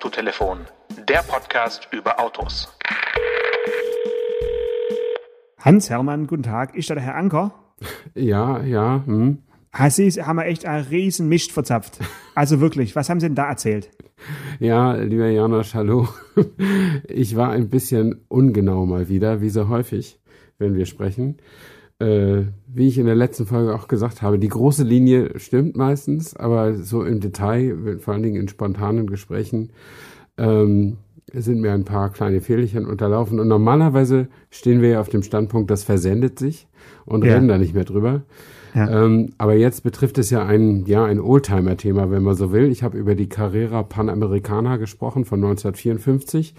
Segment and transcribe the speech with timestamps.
[0.00, 0.60] Autotelefon,
[1.10, 2.74] der Podcast über Autos.
[5.58, 6.74] Hans Hermann, guten Tag.
[6.74, 7.52] Ist da der Herr Anker?
[8.14, 9.02] Ja, ja.
[9.04, 9.42] Hm.
[9.72, 11.98] Ah, Sie haben wir echt einen riesen Mist verzapft.
[12.34, 13.90] Also wirklich, was haben Sie denn da erzählt?
[14.58, 16.08] Ja, lieber Janosch, hallo.
[17.06, 20.18] Ich war ein bisschen ungenau mal wieder, wie so häufig,
[20.56, 21.36] wenn wir sprechen.
[22.00, 26.34] Äh, wie ich in der letzten Folge auch gesagt habe, die große Linie stimmt meistens,
[26.36, 29.70] aber so im Detail, vor allen Dingen in spontanen Gesprächen,
[30.38, 30.96] ähm,
[31.32, 33.38] sind mir ein paar kleine Fehlerchen unterlaufen.
[33.38, 36.66] Und normalerweise stehen wir ja auf dem Standpunkt, das versendet sich
[37.04, 37.34] und Ja.
[37.34, 38.22] reden da nicht mehr drüber.
[38.74, 39.04] Ja.
[39.04, 42.70] Ähm, aber jetzt betrifft es ja ein, ja, ein Oldtimer-Thema, wenn man so will.
[42.70, 46.54] Ich habe über die Carrera Panamericana gesprochen von 1954,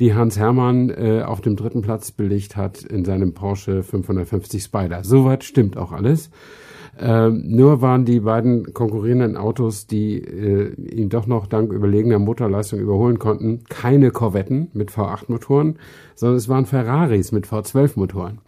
[0.00, 5.04] die Hans Hermann äh, auf dem dritten Platz belegt hat in seinem Porsche 550 Spider.
[5.04, 6.30] Soweit stimmt auch alles.
[6.98, 12.78] Ähm, nur waren die beiden konkurrierenden Autos, die äh, ihn doch noch dank überlegener Motorleistung
[12.78, 15.76] überholen konnten, keine Corvetten mit V8-Motoren,
[16.14, 18.38] sondern es waren Ferraris mit V12-Motoren.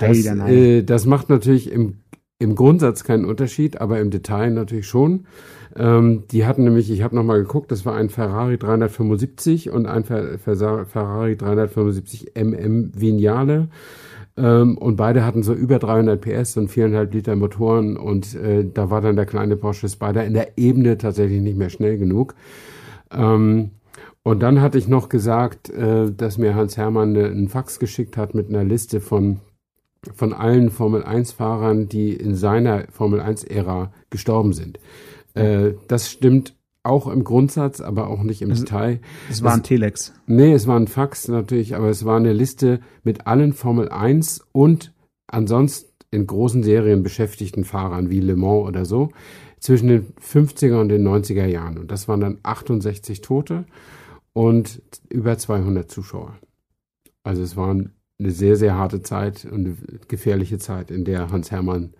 [0.00, 1.98] Das, äh, das macht natürlich im,
[2.38, 5.26] im Grundsatz keinen Unterschied, aber im Detail natürlich schon.
[5.76, 10.04] Ähm, die hatten nämlich, ich habe nochmal geguckt, das war ein Ferrari 375 und ein
[10.04, 13.68] Fer Fer Ferrari 375 MM Vignale.
[14.36, 18.90] Ähm, und beide hatten so über 300 PS und viereinhalb Liter Motoren und äh, da
[18.90, 22.34] war dann der kleine Porsche Spider in der Ebene tatsächlich nicht mehr schnell genug.
[23.10, 23.72] Ähm,
[24.22, 28.16] und dann hatte ich noch gesagt, äh, dass mir Hans Hermann eine, einen Fax geschickt
[28.16, 29.40] hat mit einer Liste von
[30.14, 34.80] von allen Formel 1 Fahrern, die in seiner Formel 1 Ära gestorben sind.
[35.34, 39.00] Äh, das stimmt auch im Grundsatz, aber auch nicht im Es- Detail.
[39.28, 40.12] Das war ein Telex.
[40.26, 44.44] Nee, es war ein Fax natürlich, aber es war eine Liste mit allen Formel 1
[44.52, 44.92] und
[45.28, 49.10] ansonsten in großen Serien beschäftigten Fahrern wie Le Mans oder so
[49.60, 51.78] zwischen den 50er und den 90er Jahren.
[51.78, 53.64] Und das waren dann 68 Tote
[54.32, 56.36] und über 200 Zuschauer.
[57.22, 57.90] Also es war eine
[58.30, 59.76] sehr, sehr harte Zeit und eine
[60.08, 61.94] gefährliche Zeit, in der Hans Hermann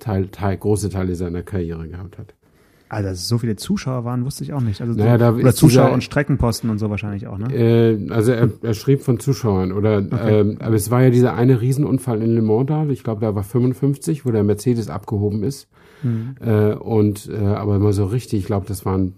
[0.00, 2.34] Teil, Teil, große Teile seiner Karriere gehabt hat.
[2.88, 4.80] Also, dass so viele Zuschauer waren, wusste ich auch nicht.
[4.80, 7.52] Also, so- Naja, da oder Zuschauer dieser- und Streckenposten und so wahrscheinlich auch, ne?
[7.54, 11.60] Äh, also er, er schrieb von Zuschauern oder ähm, aber es war ja dieser eine
[11.60, 15.68] Riesenunfall in Le Mans da, ich glaube, da war 55, wo der Mercedes abgehoben ist.
[16.02, 16.34] Mhm.
[16.40, 19.14] Äh, und äh, aber mal so richtig, ich glaube, das waren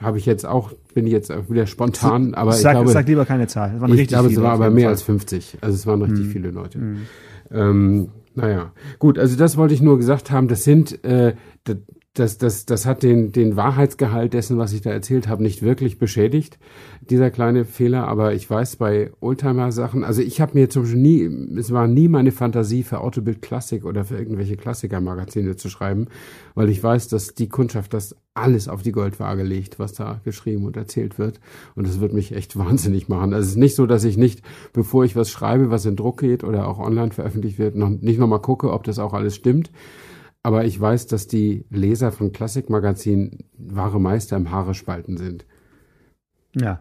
[0.00, 3.26] habe ich jetzt auch, bin ich jetzt wieder spontan, aber ich sag, glaube, sag lieber
[3.26, 3.74] keine Zahl.
[3.76, 4.92] Es waren ich glaube, es war aber mehr Fall.
[4.92, 5.58] als 50.
[5.60, 6.30] Also es waren richtig Mhm.
[6.30, 6.78] viele Leute.
[6.78, 6.96] Mhm.
[7.50, 10.48] Ähm, naja, gut, also das wollte ich nur gesagt haben.
[10.48, 11.34] Das sind, äh,
[12.18, 15.98] das, das, das, hat den, den Wahrheitsgehalt dessen, was ich da erzählt habe, nicht wirklich
[15.98, 16.58] beschädigt,
[17.00, 18.08] dieser kleine Fehler.
[18.08, 22.08] Aber ich weiß bei Oldtimer-Sachen, also ich habe mir zum Beispiel nie, es war nie
[22.08, 26.08] meine Fantasie für Autobild Klassik oder für irgendwelche Klassiker-Magazine zu schreiben,
[26.54, 30.64] weil ich weiß, dass die Kundschaft das alles auf die Goldwaage legt, was da geschrieben
[30.64, 31.40] und erzählt wird.
[31.74, 33.32] Und das wird mich echt wahnsinnig machen.
[33.32, 34.42] Also es ist nicht so, dass ich nicht,
[34.72, 38.18] bevor ich was schreibe, was in Druck geht oder auch online veröffentlicht wird, noch nicht
[38.18, 39.70] nochmal gucke, ob das auch alles stimmt.
[40.42, 45.44] Aber ich weiß, dass die Leser von Klassikmagazinen wahre Meister im Haare spalten sind.
[46.54, 46.80] Ja.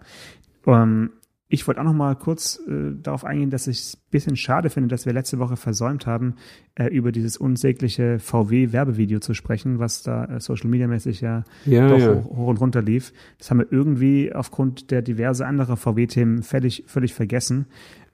[0.66, 1.12] Ähm,
[1.50, 4.70] ich wollte auch noch mal kurz äh, darauf eingehen, dass ich es ein bisschen schade
[4.70, 6.36] finde, dass wir letzte Woche versäumt haben,
[6.76, 11.88] äh, über dieses unsägliche VW-Werbevideo zu sprechen, was da äh, Social Media mäßig ja Ja,
[11.88, 12.16] doch ja.
[12.16, 13.14] hoch, hoch und runter lief.
[13.38, 17.68] Das haben wir irgendwie aufgrund der diverse andere VW-Themen völlig, völlig vergessen.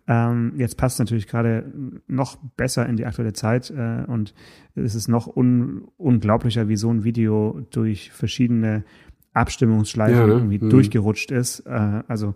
[0.07, 1.71] Ähm, jetzt passt es natürlich gerade
[2.07, 4.33] noch besser in die aktuelle Zeit äh, und
[4.75, 8.83] es ist noch un unglaublicher, wie so ein Video durch verschiedene
[9.33, 10.33] Abstimmungsschleifen Ja, ne?
[10.33, 10.69] irgendwie Mhm.
[10.69, 11.61] durchgerutscht ist.
[11.61, 12.35] Äh, also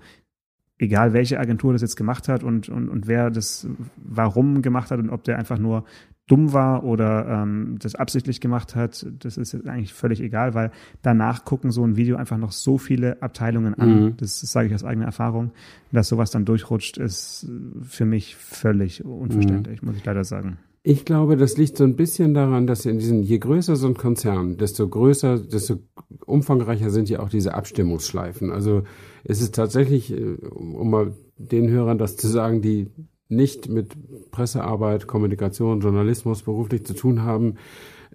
[0.79, 3.67] egal welche Agentur das jetzt gemacht hat und, und, und wer das
[3.97, 5.85] warum gemacht hat und ob der einfach nur
[6.27, 10.71] dumm war oder ähm, das absichtlich gemacht hat, das ist jetzt eigentlich völlig egal, weil
[11.01, 14.03] danach gucken so ein Video einfach noch so viele Abteilungen an.
[14.03, 14.17] Mhm.
[14.17, 15.51] Das, das sage ich aus eigener Erfahrung.
[15.93, 17.49] Dass sowas dann durchrutscht, ist
[17.83, 20.57] für mich völlig unverständlich, muss ich leider sagen.
[20.83, 23.95] Ich glaube, das liegt so ein bisschen daran, dass in diesen, je größer so ein
[23.95, 25.79] Konzern, desto größer, desto
[26.25, 28.51] umfangreicher sind ja auch diese Abstimmungsschleifen.
[28.51, 28.83] Also
[29.27, 32.87] es ist tatsächlich, äh, um mal den Hörern das zu sagen, die
[33.29, 33.91] nicht mit
[34.31, 37.55] Pressearbeit, Kommunikation, Journalismus beruflich zu tun haben,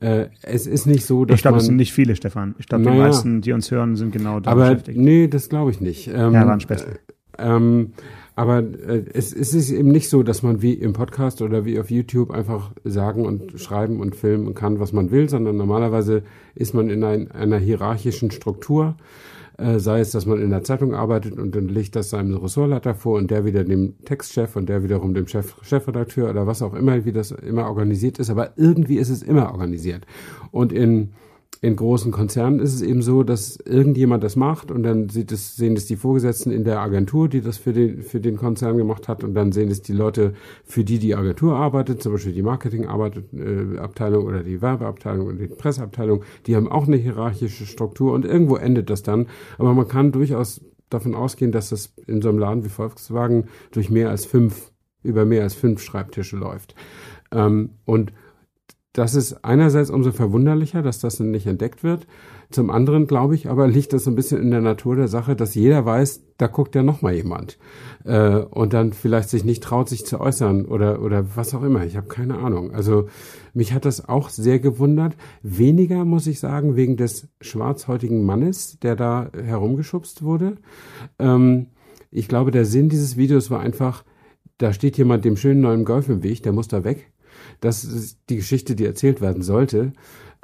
[0.01, 2.55] äh, es ist nicht so, dass Ich glaube, es sind nicht viele, Stefan.
[2.59, 3.05] Ich glaube, die Naja.
[3.05, 4.99] meisten, die uns hören, sind genau da aber beschäftigt.
[4.99, 6.09] nee, das glaube ich nicht.
[6.09, 6.99] Ähm, Ja, war ein Späßle.
[7.39, 7.93] ähm,
[8.35, 11.79] aber äh, es, es ist eben nicht so, dass man wie im Podcast oder wie
[11.79, 16.23] auf YouTube einfach sagen und schreiben und filmen kann, was man will, sondern normalerweise
[16.55, 18.97] ist man in ein, einer hierarchischen Struktur.
[19.59, 22.95] Äh, sei es, dass man in der Zeitung arbeitet und dann legt das seinem Ressortleiter
[22.95, 26.75] vor und der wieder dem Textchef und der wiederum dem Chef, Chefredakteur oder was auch
[26.75, 28.31] immer, wie das immer organisiert ist.
[28.31, 30.07] Aber irgendwie ist es immer organisiert.
[30.51, 31.11] Und in
[31.63, 35.77] in großen Konzernen ist es eben so, dass irgendjemand das macht und dann es, sehen
[35.77, 39.23] es die Vorgesetzten in der Agentur, die das für den, für den Konzern gemacht hat
[39.23, 44.25] und dann sehen es die Leute, für die die Agentur arbeitet, zum Beispiel die Marketingabteilung
[44.25, 48.57] äh, oder die Werbeabteilung oder die Presseabteilung, die haben auch eine hierarchische Struktur und irgendwo
[48.57, 49.29] endet das dann.
[49.57, 53.89] Aber man kann durchaus davon ausgehen, dass das in so einem Laden wie Volkswagen durch
[53.89, 54.73] mehr als fünf,
[55.05, 56.75] über mehr als fünf Schreibtische läuft.
[57.31, 58.13] Ähm, und
[58.93, 62.07] das ist einerseits umso verwunderlicher, dass das nicht entdeckt wird.
[62.51, 65.35] Zum anderen, glaube ich, aber liegt das so ein bisschen in der Natur der Sache,
[65.35, 67.59] dass jeder weiß, da guckt ja noch mal jemand.
[68.05, 71.87] Äh, und dann vielleicht sich nicht traut, sich zu äußern oder, oder was auch immer.
[71.87, 72.73] Ich habe keine Ahnung.
[72.75, 73.09] Also
[73.55, 75.17] mich hat das auch sehr gewundert.
[75.43, 80.57] Weniger, muss ich sagen, wegen des schwarzhäutigen Mannes, der da herumgeschubst wurde.
[81.19, 81.69] Ähm,
[82.11, 84.05] ich glaube, der Sinn dieses Videos war einfach,
[84.59, 87.11] da steht jemand dem schönen neuen Golf im Weg, der muss da weg.
[87.63, 89.93] Das ist die Geschichte, die erzählt werden sollte.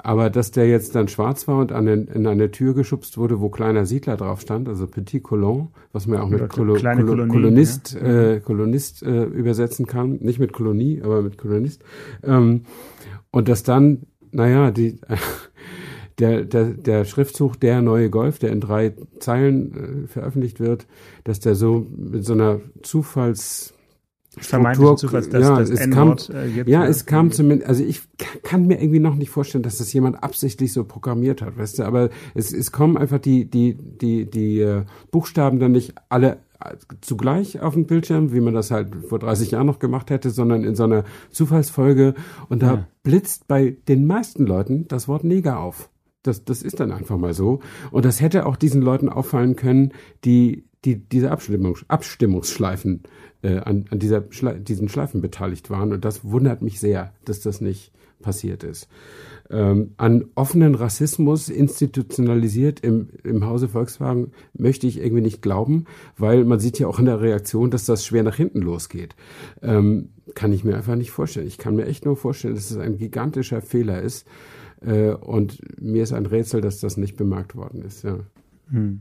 [0.00, 3.40] Aber dass der jetzt dann schwarz war und an den, in eine Tür geschubst wurde,
[3.40, 6.94] wo kleiner Siedler drauf stand, also Petit Colon, was man ja auch mit Kolo, Kolo,
[7.04, 8.34] Kolonie, Kolonist, ja.
[8.34, 11.82] äh, Kolonist äh, übersetzen kann, nicht mit Kolonie, aber mit Kolonist.
[12.22, 12.62] Ähm,
[13.32, 15.00] und dass dann, naja, die,
[16.20, 20.86] der, der, der Schriftzug Der neue Golf, der in drei Zeilen äh, veröffentlicht wird,
[21.24, 23.74] dass der so mit so einer Zufalls
[24.40, 28.02] Struktur, Zufalls, dass ja, das es kam, äh, ja, es kam zumindest, also ich
[28.42, 31.84] kann mir irgendwie noch nicht vorstellen, dass das jemand absichtlich so programmiert hat, weißt du,
[31.84, 36.74] aber es, es kommen einfach die, die, die, die äh, Buchstaben dann nicht alle äh,
[37.00, 40.64] zugleich auf dem Bildschirm, wie man das halt vor 30 Jahren noch gemacht hätte, sondern
[40.64, 42.14] in so einer Zufallsfolge
[42.48, 42.86] und da ja.
[43.02, 45.90] blitzt bei den meisten Leuten das Wort Neger auf.
[46.22, 47.60] Das, das ist dann einfach mal so.
[47.90, 49.92] Und das hätte auch diesen Leuten auffallen können,
[50.24, 53.02] die, die diese Abstimmung, Abstimmungsschleifen
[53.42, 55.92] äh, an, an dieser Schle diesen Schleifen beteiligt waren.
[55.92, 58.88] Und das wundert mich sehr, dass das nicht passiert ist.
[59.50, 65.86] Ähm, an offenen Rassismus institutionalisiert im, im Hause Volkswagen möchte ich irgendwie nicht glauben,
[66.16, 69.14] weil man sieht ja auch in der Reaktion, dass das schwer nach hinten losgeht.
[69.62, 71.46] Ähm, kann ich mir einfach nicht vorstellen.
[71.46, 74.26] Ich kann mir echt nur vorstellen, dass es ein gigantischer Fehler ist.
[74.84, 78.04] Äh, und mir ist ein Rätsel, dass das nicht bemerkt worden ist.
[78.04, 78.18] Ja.
[78.70, 79.00] Hm.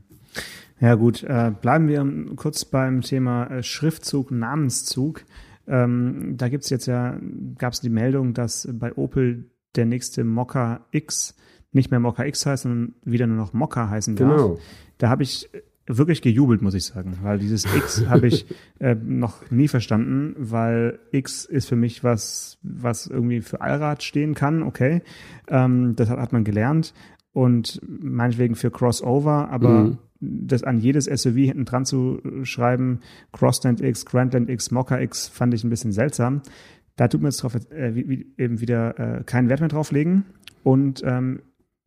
[0.79, 5.25] Ja gut, äh, bleiben wir kurz beim Thema äh, Schriftzug, Namenszug.
[5.67, 7.19] Ähm, da gibt's jetzt ja,
[7.57, 11.35] gab es die Meldung, dass bei Opel der nächste Mokka X
[11.71, 14.35] nicht mehr Mokka X heißt, sondern wieder nur noch Mokka heißen darf.
[14.35, 14.59] Genau.
[14.97, 15.49] Da habe ich
[15.87, 18.45] wirklich gejubelt, muss ich sagen, weil dieses X habe ich
[18.79, 24.35] äh, noch nie verstanden, weil X ist für mich was, was irgendwie für Allrad stehen
[24.35, 25.01] kann, okay.
[25.47, 26.93] Ähm, das hat, hat man gelernt
[27.31, 32.99] und meinetwegen für Crossover, aber mhm das an jedes SUV hinten dran zu schreiben,
[33.31, 36.41] Crossland X, Grandland X, Mokka X, fand ich ein bisschen seltsam.
[36.95, 40.25] Da tut man jetzt drauf, äh, wie, wie, eben wieder äh, keinen Wert mehr drauflegen.
[40.63, 41.41] Und ähm,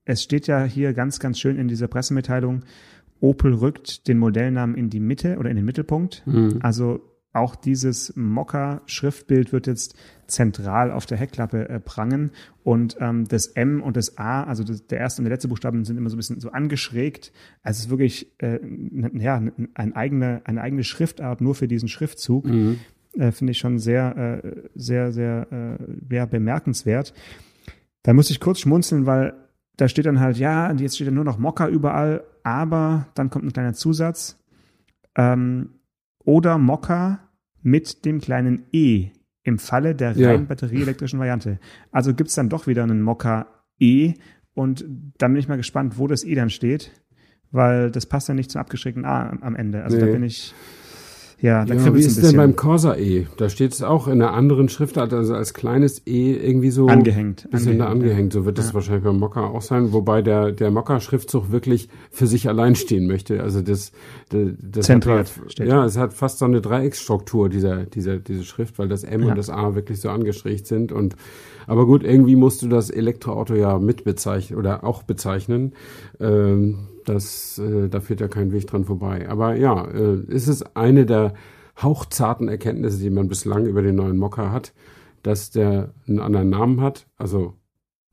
[0.05, 2.63] es steht ja hier ganz, ganz schön in dieser Pressemitteilung,
[3.21, 6.23] Opel rückt den Modellnamen in die Mitte oder in den Mittelpunkt.
[6.27, 6.59] Mhm.
[6.63, 7.01] Also
[7.33, 9.95] auch dieses Mokka-Schriftbild wird jetzt
[10.27, 12.31] zentral auf der Heckklappe äh, prangen
[12.63, 15.85] und ähm, das M und das A, also das, der erste und der letzte Buchstaben
[15.85, 17.33] sind immer so ein bisschen so angeschrägt.
[17.63, 18.59] Also es ist wirklich äh,
[19.13, 19.43] ja,
[19.75, 22.47] ein eigene, eine eigene Schriftart nur für diesen Schriftzug.
[22.47, 22.79] Mhm.
[23.15, 27.13] Äh, Finde ich schon sehr, äh, sehr, sehr äh, ja, bemerkenswert.
[28.03, 29.35] Da muss ich kurz schmunzeln, weil
[29.77, 33.45] da steht dann halt, ja, jetzt steht ja nur noch Mokka überall, aber dann kommt
[33.45, 34.39] ein kleiner Zusatz.
[35.17, 35.71] Ähm,
[36.25, 37.21] oder Mokka
[37.63, 39.11] mit dem kleinen E
[39.43, 40.37] im Falle der rein ja.
[40.37, 41.59] batterieelektrischen Variante.
[41.91, 43.47] Also gibt es dann doch wieder einen Mokka
[43.79, 44.15] E
[44.55, 44.85] und
[45.19, 46.91] dann bin ich mal gespannt, wo das E dann steht,
[47.51, 49.83] weil das passt ja nicht zum abgeschrägten A am Ende.
[49.83, 50.07] Also nee.
[50.07, 50.55] da bin ich
[51.43, 53.27] ja, da ja, wie ist denn beim Corsa E?
[53.39, 57.49] Da steht es auch in einer anderen Schriftart, also als kleines E irgendwie so angehängt.
[57.51, 58.33] Bisschen angehängt, da angehängt.
[58.35, 58.75] So wird das ja.
[58.75, 63.43] wahrscheinlich beim Mokka auch sein, wobei der, der Mokka-Schriftzug wirklich für sich allein stehen möchte.
[63.43, 63.93] Also das,
[64.29, 65.69] das, das Zentriert hat, steht.
[65.69, 69.29] ja, es hat fast so eine Dreiecksstruktur, dieser, dieser, diese Schrift, weil das M ja.
[69.29, 71.17] und das A wirklich so angeschrägt sind und
[71.67, 75.75] aber gut, irgendwie musst du das Elektroauto ja mitbezeichnen oder auch bezeichnen.
[76.19, 79.29] Ähm, das, äh, da führt ja kein Weg dran vorbei.
[79.29, 81.35] Aber ja, äh, ist es eine der
[81.81, 84.73] hauchzarten Erkenntnisse, die man bislang über den neuen Mokka hat,
[85.23, 87.55] dass der einen anderen Namen hat, also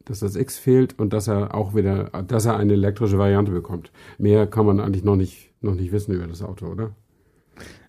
[0.05, 3.91] dass das X fehlt und dass er auch wieder, dass er eine elektrische Variante bekommt.
[4.17, 6.95] Mehr kann man eigentlich noch nicht, noch nicht wissen über das Auto, oder?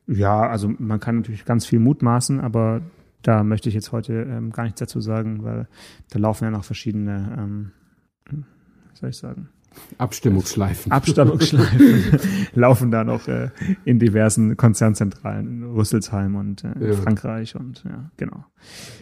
[0.06, 2.82] Ja, also man kann natürlich ganz viel mutmaßen, aber
[3.22, 5.68] da möchte ich jetzt heute ähm, gar nichts dazu sagen, weil
[6.10, 7.72] da laufen ja noch verschiedene, ähm,
[8.30, 8.44] wie
[8.94, 9.50] soll ich sagen,
[9.98, 10.92] Abstimmungsschleifen.
[10.92, 12.18] Abstammungsschleifen
[12.54, 13.50] laufen da noch äh,
[13.84, 16.92] in diversen Konzernzentralen in Rüsselsheim und äh, Ja.
[16.94, 18.44] Frankreich und ja, genau.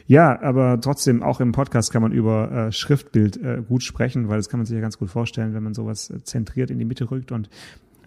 [0.06, 4.36] Ja, aber trotzdem, auch im Podcast kann man über äh, Schriftbild äh, gut sprechen, weil
[4.36, 6.84] das kann man sich ja ganz gut vorstellen, wenn man sowas äh, zentriert in die
[6.84, 7.48] Mitte rückt und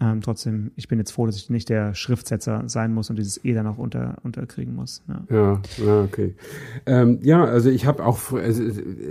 [0.02, 3.44] ähm, trotzdem, ich bin jetzt froh, dass ich nicht der Schriftsetzer sein muss und dieses
[3.44, 5.02] E dann auch unter, unterkriegen muss.
[5.06, 5.24] Ja.
[5.30, 6.34] Ja, ja, okay.
[6.86, 8.62] Ähm, ja, also ich habe auch, also,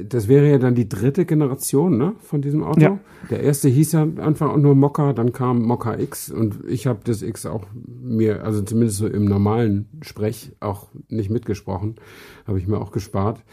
[0.08, 2.82] das wäre ja dann die dritte Generation ne, von diesem Auto.
[2.82, 3.00] Ja.
[3.30, 7.22] Der erste hieß ja einfach nur Mokka, dann kam Mokka X und ich habe das
[7.22, 11.98] X auch mir, also zumindest so im normalen Sprech auch nicht mitgesprochen,
[12.48, 13.44] habe ich mir auch gespart.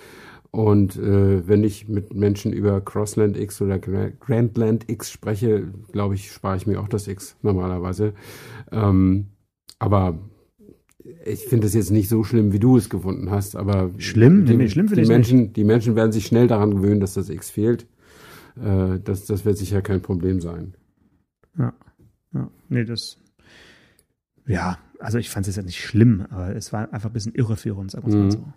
[0.56, 6.14] Und äh, wenn ich mit Menschen über Crossland X oder Gra- Grandland X spreche, glaube
[6.14, 8.14] ich, spare ich mir auch das X normalerweise.
[8.72, 9.26] Ähm,
[9.78, 10.18] aber
[11.26, 14.46] ich finde es jetzt nicht so schlimm, wie du es gefunden hast, aber Schlimm?
[14.46, 17.50] Die, Nee, schlimm die Menschen, die Menschen werden sich schnell daran gewöhnen, dass das X
[17.50, 17.86] fehlt.
[18.58, 20.72] Äh, das, das wird sicher kein Problem sein.
[21.58, 21.74] Ja,
[22.32, 22.50] ja.
[22.70, 23.18] Nee, das.
[24.46, 27.90] Ja, also ich fand es jetzt nicht schlimm, aber es war einfach ein bisschen irreführend,
[27.90, 28.22] sagen wir es Mhm.
[28.22, 28.52] mal so.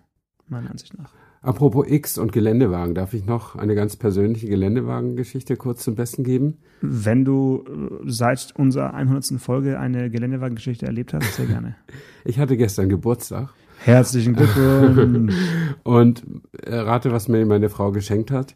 [0.48, 1.13] Meiner Ansicht nach.
[1.41, 6.58] Apropos X und Geländewagen, darf ich noch eine ganz persönliche Geländewagengeschichte kurz zum Besten geben?
[6.81, 9.39] Wenn du äh, seit unserer 100.
[9.39, 11.75] Folge eine Geländewagengeschichte erlebt hast, sehr gerne.
[12.25, 15.34] Ich hatte gestern Geburtstag Herzlichen Glückwunsch.
[15.84, 16.24] und
[16.63, 18.55] äh, rate, was mir meine Frau geschenkt hat.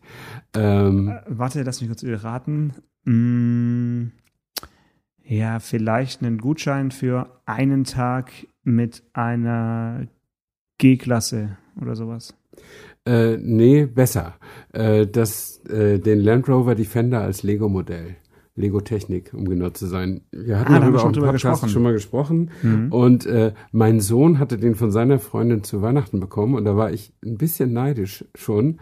[0.54, 2.74] Ähm, Äh, Warte, lass mich kurz raten.
[3.06, 4.12] Mm,
[5.24, 8.32] ja, vielleicht einen Gutschein für einen Tag
[8.63, 10.08] mit einer
[10.78, 12.36] G-Klasse oder sowas.
[13.05, 14.36] Äh, nee, besser.
[14.72, 18.15] Äh, das, äh, den Land Rover Defender als Lego-Modell.
[18.55, 20.22] Lego-Technik, um genau zu sein.
[20.31, 21.69] Wir hatten Ah, darüber schon auch im Podcast gesprochen.
[21.69, 22.51] schon mal gesprochen.
[22.62, 22.91] Mhm.
[22.91, 26.91] Und äh, mein Sohn hatte den von seiner Freundin zu Weihnachten bekommen und da war
[26.91, 28.79] ich ein bisschen neidisch schon.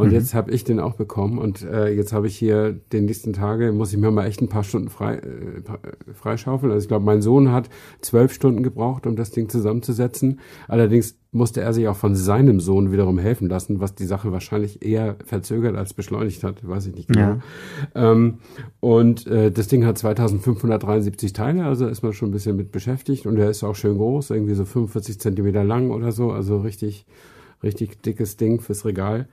[0.00, 0.14] Und Mhm.
[0.14, 3.70] jetzt habe ich den auch bekommen und äh, jetzt habe ich hier den nächsten Tage,
[3.72, 6.72] muss ich mir mal echt ein paar Stunden frei, äh, äh, freischaufeln.
[6.72, 7.68] Also ich glaube, mein Sohn hat
[8.00, 10.40] zwölf Stunden gebraucht, um das Ding zusammenzusetzen.
[10.68, 14.82] Allerdings musste er sich auch von seinem Sohn wiederum helfen lassen, was die Sache wahrscheinlich
[14.84, 17.20] eher verzögert als beschleunigt hat, weiß ich nicht genau.
[17.20, 18.12] Ja.
[18.12, 18.38] Ähm,
[18.80, 23.26] und äh, das Ding hat 2573 Teile, also ist man schon ein bisschen mit beschäftigt
[23.26, 27.06] und er ist auch schön groß, irgendwie so 45 Zentimeter lang oder so, also richtig,
[27.62, 29.28] richtig dickes Ding fürs Regal.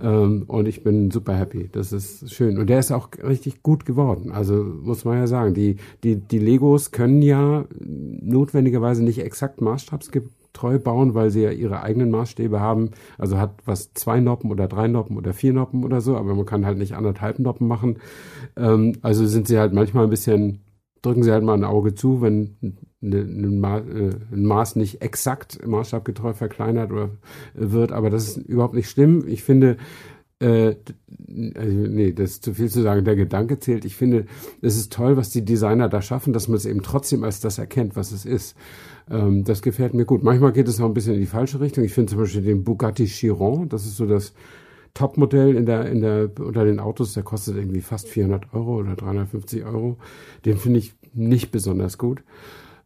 [0.00, 1.68] Ähm, und ich bin super happy.
[1.72, 2.58] Das ist schön.
[2.58, 4.30] Und der ist auch richtig gut geworden.
[4.30, 10.78] Also muss man ja sagen, die, die, die Legos können ja notwendigerweise nicht exakt maßstabsgetreu
[10.78, 12.90] bauen, weil sie ja ihre eigenen Maßstäbe haben.
[13.16, 16.46] Also hat was zwei Noppen oder drei Noppen oder vier Noppen oder so, aber man
[16.46, 17.98] kann halt nicht anderthalb Noppen machen.
[18.56, 20.60] Ähm, also sind sie halt manchmal ein bisschen,
[21.02, 22.56] drücken sie halt mal ein Auge zu, wenn
[23.02, 27.10] eine, eine Ma äh, ein Maß nicht exakt maßstabgetreu verkleinert oder
[27.54, 29.24] äh, wird, aber das ist überhaupt nicht schlimm.
[29.26, 29.76] Ich finde,
[30.40, 30.74] äh,
[31.54, 33.84] also, nee, das ist zu viel zu sagen, der Gedanke zählt.
[33.84, 34.26] Ich finde,
[34.62, 37.58] es ist toll, was die Designer da schaffen, dass man es eben trotzdem als das
[37.58, 38.56] erkennt, was es ist.
[39.10, 40.22] Ähm, das gefällt mir gut.
[40.22, 41.84] Manchmal geht es auch ein bisschen in die falsche Richtung.
[41.84, 44.32] Ich finde zum Beispiel den Bugatti Chiron, das ist so das
[44.94, 48.96] Topmodell in der, in der, unter den Autos, der kostet irgendwie fast 400 Euro oder
[48.96, 49.98] 350 Euro.
[50.44, 52.22] Den finde ich nicht besonders gut.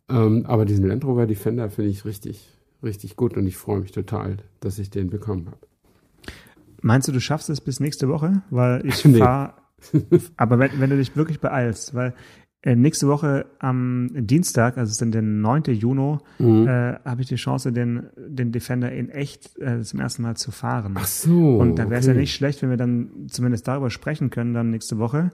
[0.08, 2.48] Ähm, aber diesen Land Rover Defender finde ich richtig,
[2.82, 5.58] richtig gut und ich freue mich total, dass ich den bekommen habe.
[6.82, 8.42] Meinst du, du schaffst es bis nächste Woche?
[8.50, 9.18] Weil ich Nee.
[9.18, 9.54] fahre,
[10.36, 12.14] aber wenn, wenn du dich wirklich beeilst, weil
[12.62, 15.64] äh, nächste Woche am Dienstag, also es ist dann der 9.
[15.74, 16.66] Juni, Mhm.
[16.68, 20.50] äh, habe ich die Chance, den, den Defender in echt äh, zum ersten Mal zu
[20.52, 20.94] fahren.
[20.96, 21.58] Ach so.
[21.58, 22.20] Und da wäre es ja okay.
[22.20, 25.30] nicht schlecht, wenn wir dann zumindest darüber sprechen können, dann nächste Woche.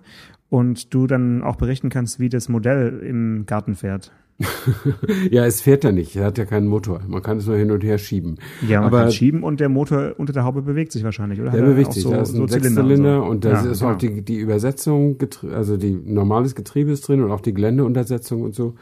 [0.49, 4.11] Und du dann auch berichten kannst, wie das Modell im Garten fährt.
[5.31, 6.15] Ja, es fährt ja nicht.
[6.17, 7.01] Er hat ja keinen Motor.
[7.09, 8.39] Man kann es nur hin und her schieben.
[8.67, 11.51] Ja, man Aber- kann schieben und der Motor unter der Haube bewegt sich wahrscheinlich, oder?
[11.51, 12.03] Der er bewegt sich.
[12.05, 13.31] So, da ist so ein Zylinder Sechszylinder und, so.
[13.31, 13.93] und da Ja, ist genau.
[13.93, 15.17] auch die, die Übersetzung,
[15.53, 18.75] also die normales Getriebe ist drin und auch die Geländeuntersetzung und so.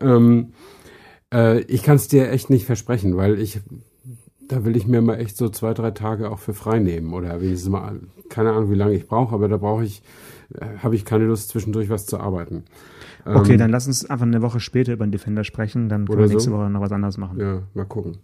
[0.00, 0.52] Ähm,
[1.32, 3.60] äh, ich kann es dir echt nicht versprechen, weil ich,
[4.46, 7.40] da will ich mir mal echt so zwei, drei Tage auch für frei nehmen oder
[7.40, 10.02] wenigstens mal, keine Ahnung, wie lange ich brauche, aber da brauche ich,
[10.54, 12.64] äh, habe ich keine Lust zwischendurch was zu arbeiten.
[13.24, 16.20] Okay, Ähm, dann lass uns einfach eine Woche später über den Defender sprechen, dann können
[16.20, 16.56] wir nächste so.
[16.56, 17.38] Woche noch was anderes machen.
[17.40, 18.18] Ja, mal gucken.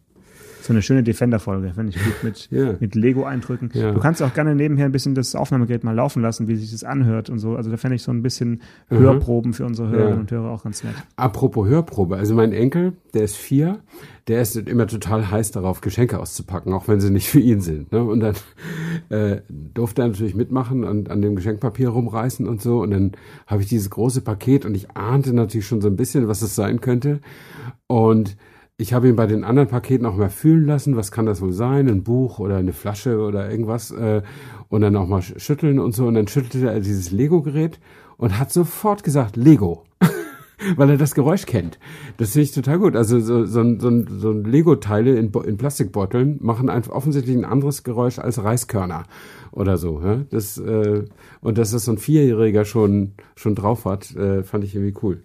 [0.67, 2.75] So eine schöne Defender-Folge, finde ich gut mit, Ja.
[2.81, 3.71] mit Lego-Eindrücken.
[3.73, 3.93] Ja.
[3.93, 6.83] Du kannst auch gerne nebenher ein bisschen das Aufnahmegerät mal laufen lassen, wie sich das
[6.83, 7.55] anhört und so.
[7.55, 8.99] Also da fände ich so ein bisschen Mhm.
[8.99, 10.21] Hörproben für unsere Hörerinnen Ja.
[10.21, 10.95] und Hörer auch ganz nett.
[11.15, 13.79] Apropos Hörprobe, also mein Enkel, der ist vier,
[14.27, 17.93] der ist immer total heiß darauf, Geschenke auszupacken, auch wenn sie nicht für ihn sind.
[17.93, 18.03] Ne?
[18.03, 18.35] Und dann
[19.11, 22.81] äh, durfte er natürlich mitmachen und an dem Geschenkpapier rumreißen und so.
[22.81, 23.13] Und dann
[23.47, 26.57] habe ich dieses große Paket und ich ahnte natürlich schon so ein bisschen, was es
[26.57, 27.21] sein könnte.
[27.87, 28.37] Und
[28.79, 31.53] ich habe ihn bei den anderen Paketen auch mal fühlen lassen, was kann das wohl
[31.53, 34.23] sein, ein Buch oder eine Flasche oder irgendwas äh,
[34.69, 37.81] und dann auch mal schütteln und so und dann schüttelte er dieses Lego-Gerät
[38.19, 39.85] und hat sofort gesagt Lego.
[40.77, 41.79] weil er das Geräusch kennt.
[42.17, 42.97] Das finde ich total gut.
[42.97, 48.19] Also so, so, so, so Lego-Teile in, in Plastikbeuteln machen einfach offensichtlich ein anderes Geräusch
[48.19, 49.05] als Reiskörner
[49.53, 50.01] oder so.
[50.03, 50.21] Ja?
[50.31, 51.05] Das, äh,
[51.41, 55.23] und dass das so ein Vierjähriger schon, schon drauf hat, äh, fand ich irgendwie cool.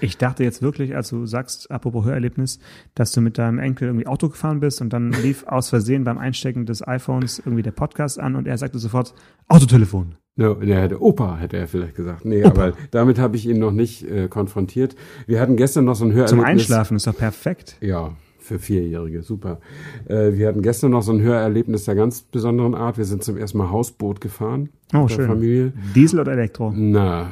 [0.00, 2.58] Ich dachte jetzt wirklich, als du sagst, apropos Hörerlebnis,
[2.94, 6.18] dass du mit deinem Enkel irgendwie Auto gefahren bist und dann lief aus Versehen beim
[6.18, 9.14] Einstecken des iPhones irgendwie der Podcast an und er sagte sofort
[9.48, 10.16] Autotelefon.
[10.36, 12.26] Ja, der hätte Opa, hätte er vielleicht gesagt.
[12.26, 12.50] Nee, Opa.
[12.50, 14.94] aber damit habe ich ihn noch nicht äh, konfrontiert.
[15.26, 16.30] Wir hatten gestern noch so ein Hörerlebnis.
[16.30, 17.78] Zum Einschlafen ist doch perfekt.
[17.80, 19.60] Ja, für Vierjährige, super.
[20.08, 22.98] Äh, wir hatten gestern noch so ein Hörerlebnis der ganz besonderen Art.
[22.98, 24.68] Wir sind zum ersten Mal Hausboot gefahren.
[24.94, 25.18] Oh, schön.
[25.18, 25.72] Der Familie.
[25.94, 26.72] Diesel oder Elektro?
[26.74, 27.30] Na,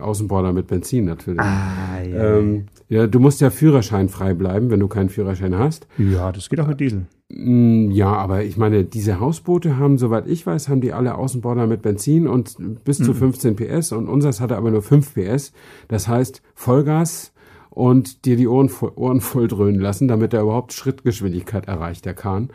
[0.00, 1.40] Außenborder mit Benzin natürlich.
[1.40, 2.38] Ah, ja.
[2.38, 5.86] Ähm, ja, du musst ja Führerschein frei bleiben, wenn du keinen Führerschein hast.
[5.98, 7.06] Ja, das geht auch mit Diesel.
[7.28, 11.66] Mm, ja, aber ich meine, diese Hausboote haben, soweit ich weiß, haben die alle Außenborder
[11.66, 13.04] mit Benzin und bis mhm.
[13.04, 15.52] zu 15 PS und unseres hatte aber nur 5 PS.
[15.88, 17.32] Das heißt, Vollgas
[17.70, 22.50] und dir die Ohren, Ohren voll dröhnen lassen, damit er überhaupt Schrittgeschwindigkeit erreicht, der Kahn.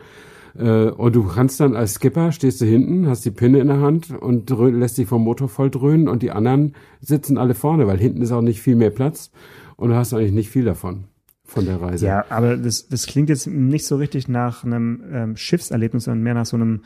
[0.58, 3.80] Äh, und du kannst dann als Skipper, stehst du hinten, hast die Pinne in der
[3.80, 7.98] Hand und lässt dich vom Motor voll dröhnen und die anderen sitzen alle vorne, weil
[7.98, 9.30] hinten ist auch nicht viel mehr Platz
[9.76, 11.04] und du hast eigentlich nicht viel davon
[11.44, 12.06] von der Reise.
[12.06, 16.34] Ja, aber das, das klingt jetzt nicht so richtig nach einem ähm, Schiffserlebnis, sondern mehr
[16.34, 16.82] nach so einem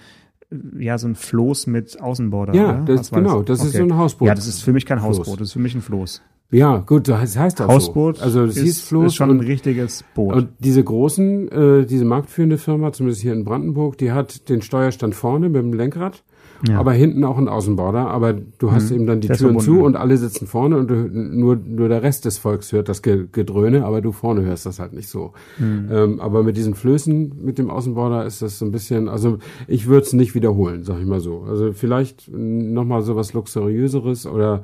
[0.78, 2.54] ja, so ein Floß mit Außenborder.
[2.54, 3.68] Ja, das, genau, das okay.
[3.68, 4.28] ist so ein Hausboot.
[4.28, 5.38] Ja, das ist für mich kein Hausboot, Floß.
[5.38, 6.22] das ist für mich ein Floß.
[6.50, 8.22] Ja, gut, das heißt auch Hausboot so.
[8.22, 10.34] Also das ist, Floß ist schon ein richtiges Boot.
[10.34, 15.16] Und diese großen, äh, diese marktführende Firma, zumindest hier in Brandenburg, die hat den Steuerstand
[15.16, 16.22] vorne mit dem Lenkrad,
[16.68, 16.78] ja.
[16.78, 18.06] aber hinten auch einen Außenborder.
[18.06, 18.96] Aber du hast mhm.
[18.96, 22.04] eben dann die der Türen zu und alle sitzen vorne und du, nur nur der
[22.04, 25.32] Rest des Volks hört das Gedröhne, aber du vorne hörst das halt nicht so.
[25.58, 25.88] Mhm.
[25.90, 29.88] Ähm, aber mit diesen Flößen mit dem Außenborder ist das so ein bisschen, also ich
[29.88, 31.40] würde es nicht wiederholen, sag ich mal so.
[31.40, 34.62] Also vielleicht noch mal so was luxuriöseres oder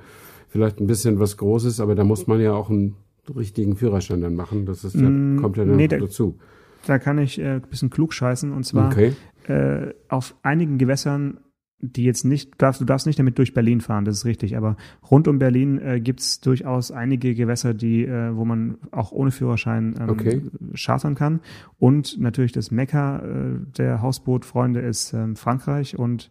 [0.53, 2.97] vielleicht ein bisschen was Großes, aber da muss man ja auch einen
[3.35, 4.67] richtigen Führerschein dann machen.
[4.67, 6.39] Das ist mm, kommt ja dann nee, dazu.
[6.87, 9.15] Da kann ich äh, ein bisschen klug scheißen und zwar okay.
[9.49, 11.39] äh, auf einigen Gewässern
[11.83, 14.77] die jetzt nicht, darfst, du darfst nicht damit durch Berlin fahren, das ist richtig, aber
[15.11, 19.33] rund um Berlin äh, gibt es durchaus einige Gewässer, die, äh, wo man auch ohne
[19.33, 20.43] Führerschein ähm, okay.
[20.75, 21.41] chartern kann.
[21.79, 26.31] Und natürlich das Mekka äh, der Hausbootfreunde ist ähm, Frankreich und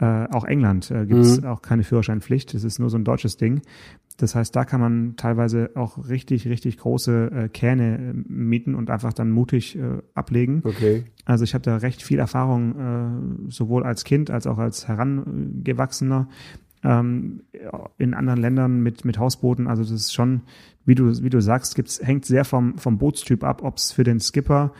[0.00, 1.46] äh, auch England äh, gibt es mhm.
[1.46, 2.54] auch keine Führerscheinpflicht.
[2.54, 3.60] Das ist nur so ein deutsches Ding.
[4.16, 8.90] Das heißt, da kann man teilweise auch richtig, richtig große äh, Kähne äh, mieten und
[8.90, 10.62] einfach dann mutig äh, ablegen.
[10.64, 11.04] Okay.
[11.26, 16.28] Also ich habe da recht viel Erfahrung, äh, sowohl als Kind als auch als Herangewachsener
[16.82, 17.42] ähm,
[17.98, 19.66] in anderen Ländern mit, mit Hausbooten.
[19.66, 20.42] Also das ist schon,
[20.86, 24.04] wie du, wie du sagst, gibt's, hängt sehr vom, vom Bootstyp ab, ob es für
[24.04, 24.72] den Skipper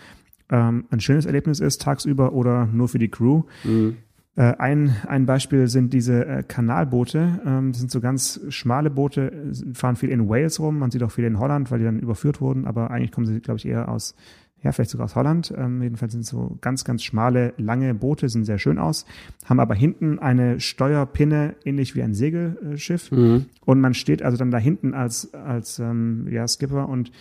[0.50, 3.42] ähm, ein schönes Erlebnis ist tagsüber oder nur für die Crew.
[3.64, 3.98] Mhm.
[4.40, 7.42] Äh, ein, ein Beispiel sind diese äh, Kanalboote.
[7.44, 10.78] Ähm, das sind so ganz schmale Boote, fahren viel in Wales rum.
[10.78, 12.66] Man sieht auch viel in Holland, weil die dann überführt wurden.
[12.66, 14.14] Aber eigentlich kommen sie, glaube ich, eher aus,
[14.62, 15.52] ja, vielleicht sogar aus Holland.
[15.54, 19.04] Ähm, jedenfalls sind so ganz, ganz schmale, lange Boote, sehen sehr schön aus,
[19.44, 23.12] haben aber hinten eine Steuerpinne, ähnlich wie ein Segelschiff.
[23.12, 23.44] Mhm.
[23.66, 27.12] Und man steht also dann da hinten als, als ähm, ja, Skipper und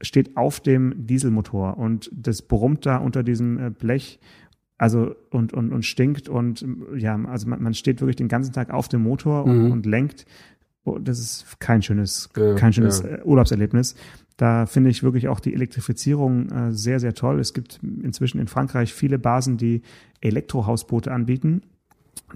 [0.00, 4.18] steht auf dem Dieselmotor und das brummt da unter diesem äh, Blech
[4.78, 8.70] also und, und, und stinkt und ja, also man, man steht wirklich den ganzen Tag
[8.70, 9.70] auf dem Motor und, mhm.
[9.70, 10.26] und lenkt.
[10.84, 13.16] Oh, das ist kein schönes, ja, kein schönes ja.
[13.16, 13.96] Äh, Urlaubserlebnis.
[14.36, 17.40] Da finde ich wirklich auch die Elektrifizierung äh, sehr, sehr toll.
[17.40, 19.82] Es gibt inzwischen in Frankreich viele Basen, die
[20.20, 21.62] Elektrohausboote anbieten.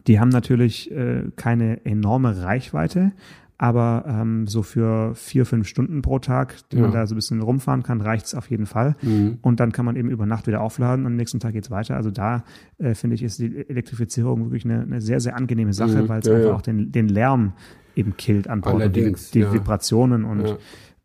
[0.07, 3.13] Die haben natürlich äh, keine enorme Reichweite,
[3.61, 6.83] aber ähm, so für vier, fünf Stunden pro Tag, die ja.
[6.83, 8.97] man da so ein bisschen rumfahren kann, reicht's auf jeden Fall.
[9.03, 9.37] Mhm.
[9.43, 11.95] Und dann kann man eben über Nacht wieder aufladen und am nächsten Tag geht's weiter.
[11.95, 12.43] Also da
[12.79, 16.09] äh, finde ich, ist die Elektrifizierung wirklich eine, eine sehr, sehr angenehme Sache, mhm.
[16.09, 16.55] weil es ja, einfach ja.
[16.55, 17.53] auch den, den Lärm
[17.97, 18.77] eben killt an Bord.
[18.77, 20.57] Allerdings, die, die Vibrationen und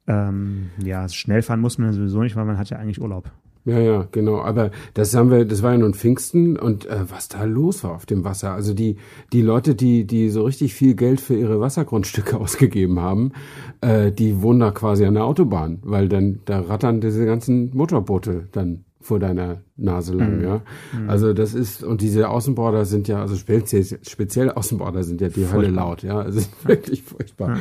[0.07, 3.33] ähm, ja, schnell fahren muss man sowieso nicht, weil man hat ja eigentlich Urlaub.
[3.65, 4.41] Ja, ja, genau.
[4.41, 7.95] Aber das haben wir, das war ja nun Pfingsten und äh, was da los war
[7.95, 8.51] auf dem Wasser.
[8.51, 8.97] Also die,
[9.33, 13.31] die Leute, die, die so richtig viel Geld für ihre Wassergrundstücke ausgegeben haben,
[13.81, 18.49] äh, die wohnen da quasi an der Autobahn, weil dann da rattern diese ganzen Motorboote
[18.51, 20.43] dann vor deiner Nase lang, mhm.
[20.43, 20.61] ja.
[20.97, 21.09] Mhm.
[21.09, 25.41] Also das ist, und diese Außenborder sind ja, also speziell, speziell Außenborder sind ja die
[25.41, 25.57] furchtbar.
[25.57, 26.19] Hölle laut, ja.
[26.19, 27.57] Also wirklich furchtbar.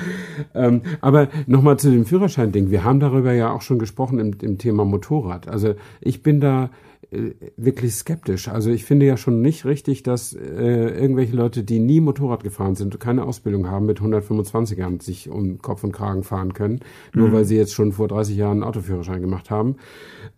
[0.55, 0.67] Ja.
[0.67, 2.71] Ähm, aber nochmal zu dem Führerschein-Ding.
[2.71, 5.49] Wir haben darüber ja auch schon gesprochen im, im Thema Motorrad.
[5.49, 6.71] Also ich bin da
[7.15, 8.49] äh, wirklich skeptisch.
[8.49, 12.75] Also ich finde ja schon nicht richtig, dass äh, irgendwelche Leute, die nie Motorrad gefahren
[12.75, 16.81] sind, keine Ausbildung haben, mit 125ern sich um Kopf und Kragen fahren können,
[17.15, 17.33] nur mhm.
[17.33, 19.77] weil sie jetzt schon vor 30 Jahren einen Autoführerschein gemacht haben.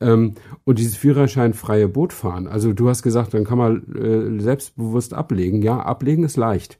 [0.00, 0.34] Ähm,
[0.64, 0.96] und dieses
[1.66, 2.46] Führerschein-freie Boot fahren.
[2.46, 5.62] Also du hast gesagt, dann kann man äh, selbstbewusst ablegen.
[5.62, 6.78] Ja, ablegen ist leicht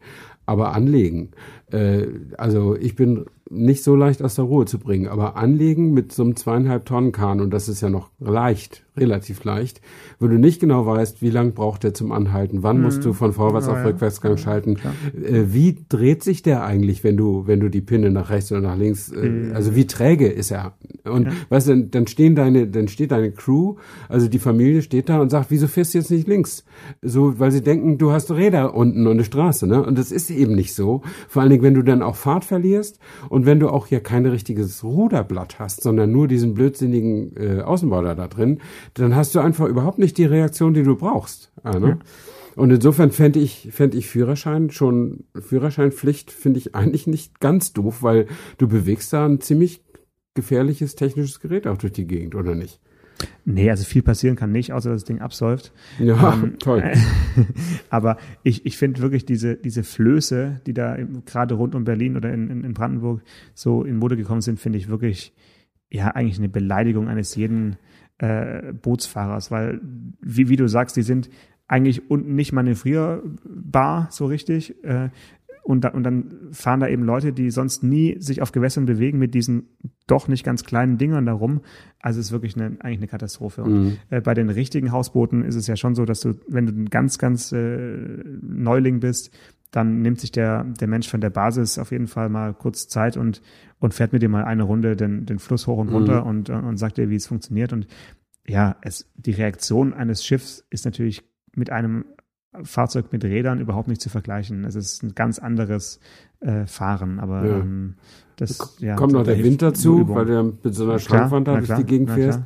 [0.49, 1.33] aber anlegen.
[1.73, 2.07] Äh,
[2.39, 6.23] also ich bin nicht so leicht aus der Ruhe zu bringen, aber anlegen mit so
[6.23, 9.81] einem zweieinhalb Tonnen Kahn, und das ist ja noch leicht, relativ leicht,
[10.19, 12.85] wenn du nicht genau weißt, wie lang braucht der zum Anhalten, wann mhm.
[12.85, 14.39] musst du von Vorwärts ja, auf Rückwärtsgang ja.
[14.39, 14.77] schalten,
[15.15, 18.61] äh, wie dreht sich der eigentlich, wenn du, wenn du die Pinne nach rechts oder
[18.61, 19.55] nach links, äh, mhm.
[19.55, 20.75] also wie träge ist er?
[21.05, 21.33] Und ja.
[21.49, 23.77] weißt du, dann stehen deine, dann steht deine Crew,
[24.09, 26.65] also die Familie steht da und sagt, wieso fährst du jetzt nicht links?
[27.03, 29.85] So, weil sie denken, du hast Räder unten und eine Straße, ne?
[29.85, 31.03] Und das ist eben nicht so.
[31.29, 34.27] Vor allen Dingen, wenn du dann auch Fahrt verlierst und wenn du auch hier kein
[34.27, 38.61] richtiges Ruderblatt hast, sondern nur diesen blödsinnigen äh, Außenborder da drin,
[38.95, 41.53] dann hast du einfach überhaupt nicht die Reaktion, die du brauchst.
[41.65, 41.89] Ja, ne?
[41.89, 41.99] Ja.
[42.57, 48.03] Und insofern fände ich, fände ich Führerschein schon, Führerscheinpflicht finde ich eigentlich nicht ganz doof,
[48.03, 49.85] weil du bewegst da ein ziemlich
[50.35, 52.81] gefährliches technisches Gerät auch durch die Gegend, oder nicht?
[53.45, 55.73] Nee, also viel passieren kann nicht, außer dass das Ding absäuft.
[55.99, 56.83] Ja, ähm, toll.
[57.91, 62.33] aber ich, ich finde wirklich diese, diese Flöße, die da gerade rund um Berlin oder
[62.33, 63.23] in, in, in Brandenburg
[63.55, 65.35] so in Mode gekommen sind, finde ich wirklich,
[65.91, 67.77] ja, eigentlich eine Beleidigung eines jeden
[68.19, 69.81] äh, Bootsfahrers, weil,
[70.21, 71.29] wie, wie du sagst, die sind
[71.69, 74.83] eigentlich unten nicht manövrierbar so richtig.
[74.85, 75.11] Äh,
[75.67, 79.19] und, da, und dann fahren da eben Leute, die sonst nie sich auf Gewässern bewegen,
[79.19, 79.65] mit diesen
[80.07, 81.61] doch nicht ganz kleinen Dingern da rum.
[81.99, 83.65] Also es ist wirklich eine, eigentlich eine Katastrophe.
[83.65, 83.97] Und mhm.
[84.11, 86.89] äh, bei den richtigen Hausbooten ist es ja schon so, dass du, wenn du ein
[86.89, 87.99] ganz, ganz äh,
[88.43, 89.37] Neuling bist,
[89.77, 93.19] dann nimmt sich der, der Mensch von der Basis auf jeden Fall mal kurz Zeit
[93.19, 93.43] und,
[93.79, 96.27] und fährt mit dir mal eine Runde den, den Fluss hoch und runter mhm.
[96.29, 97.75] und, und sagt dir, wie es funktioniert.
[97.75, 97.87] Und
[98.49, 102.07] ja, es, die Reaktion eines Schiffs ist natürlich mit einem
[102.63, 104.65] Fahrzeug mit Rädern überhaupt nicht zu vergleichen.
[104.65, 106.01] Es ist ein ganz anderes
[106.41, 107.59] äh, Fahren, aber ja.
[107.59, 107.97] ähm,
[108.37, 111.79] das ja, kommt noch der Wind dazu, weil du mit so einer Schrankwand da durch
[111.79, 112.41] die Gegend fährst.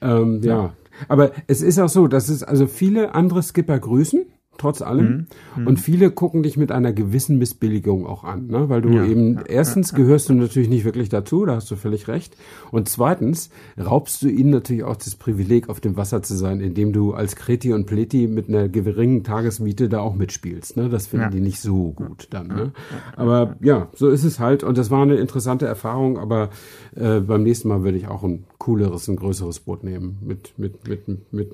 [0.00, 0.56] Ähm, ja.
[0.56, 0.72] ja.
[1.08, 4.24] aber es ist auch so, dass es also viele andere Skipper grüßen
[4.58, 5.06] trotz allem.
[5.06, 5.26] Mhm.
[5.56, 5.66] mhm.
[5.66, 8.68] Und viele gucken dich mit einer gewissen Missbilligung auch an, ne?
[8.68, 11.70] weil du ja, eben, ja, erstens ja, gehörst du natürlich nicht wirklich dazu, da hast
[11.70, 12.36] du völlig recht.
[12.70, 16.92] Und zweitens raubst du ihnen natürlich auch das Privileg, auf dem Wasser zu sein, indem
[16.92, 20.76] du als Kreti und Pleti mit einer geringen Tagesmiete da auch mitspielst.
[20.76, 20.88] Ne?
[20.88, 22.48] Das finden die nicht so gut dann.
[22.48, 22.72] Ne?
[23.16, 24.62] Aber ja, so ist es halt.
[24.64, 26.50] Und das war eine interessante Erfahrung, aber
[26.94, 30.88] äh, beim nächsten Mal würde ich auch ein cooleres, ein größeres Boot nehmen mit, mit,
[30.88, 31.52] mit, mit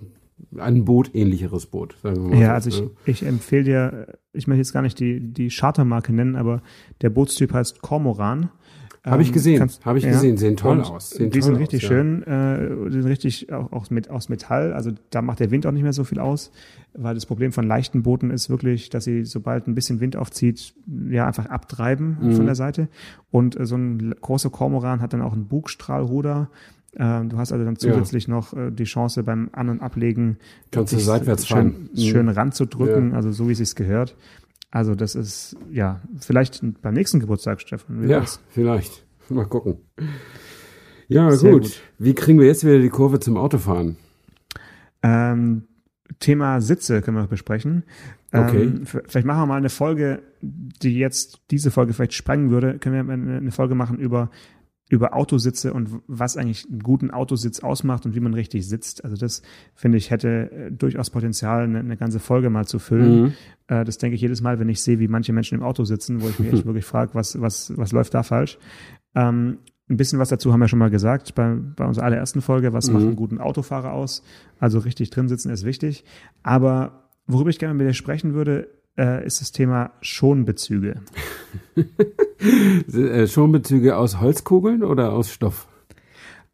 [0.57, 1.96] ein Boot ähnlicheres Boot.
[2.03, 2.90] Sagen wir mal ja, so, also ich, ne?
[3.07, 6.62] ich empfehle dir, ich möchte jetzt gar nicht die, die Chartermarke nennen, aber
[7.03, 8.50] der Bootstyp heißt Cormoran.
[9.03, 11.11] Habe ich ähm, gesehen, habe ich ja, gesehen, sehen toll aus.
[11.11, 12.57] Sehen die sind richtig aus, schön, ja.
[12.57, 15.85] äh, sind richtig auch, auch mit, aus Metall, also da macht der Wind auch nicht
[15.85, 16.53] mehr so viel aus,
[16.92, 20.74] weil das Problem von leichten Booten ist wirklich, dass sie, sobald ein bisschen Wind aufzieht,
[21.09, 22.33] ja einfach abtreiben mhm.
[22.33, 22.88] von der Seite.
[23.31, 26.50] Und äh, so ein großer Kormoran hat dann auch ein Bugstrahlruder,
[26.92, 28.35] du hast also dann zusätzlich ja.
[28.35, 30.38] noch äh, die Chance beim An- und Ablegen
[30.70, 31.90] Kannst du seitwärts schön, fahren.
[31.96, 32.33] schön mhm.
[32.33, 33.16] ranzudrücken, ja.
[33.16, 34.16] also so wie es sich gehört.
[34.70, 38.09] Also das ist, ja, vielleicht beim nächsten Geburtstag, Stefan.
[38.09, 38.40] Ja, das?
[38.48, 39.05] vielleicht.
[39.29, 39.79] Mal gucken.
[41.09, 41.40] Ja, gut.
[41.40, 41.83] gut.
[41.98, 43.96] Wie kriegen wir jetzt wieder die Kurve zum Autofahren?
[45.03, 45.64] Ähm,
[46.18, 47.85] Thema Sitze können wir besprechen.
[48.33, 48.62] Okay.
[48.62, 52.79] Ähm, vielleicht machen wir mal eine Folge, die jetzt diese Folge vielleicht sprengen würde.
[52.79, 54.31] Können wir eine Folge machen über
[54.90, 59.05] über Autositze und was eigentlich einen guten Autositz ausmacht und wie man richtig sitzt.
[59.05, 59.40] Also das,
[59.74, 63.22] finde ich, hätte äh, durchaus Potenzial, eine, eine, ganze Folge mal zu füllen.
[63.22, 63.33] Mhm.
[63.68, 66.20] Äh, das denke ich jedes Mal, wenn ich sehe, wie manche Menschen im Auto sitzen,
[66.20, 68.59] wo ich mich echt wirklich frage, was, was, was läuft da falsch.
[69.14, 72.72] Ähm, ein bisschen was dazu haben wir schon mal gesagt bei, bei unserer allerersten Folge.
[72.72, 72.94] Was mhm.
[72.94, 74.24] macht einen guten Autofahrer aus?
[74.59, 76.05] Also richtig drin sitzen ist wichtig.
[76.42, 81.00] Aber worüber ich gerne mit dir sprechen würde, äh, ist das Thema Schonbezüge.
[82.42, 85.68] Äh, Schonbezüge aus Holzkugeln oder aus Stoff?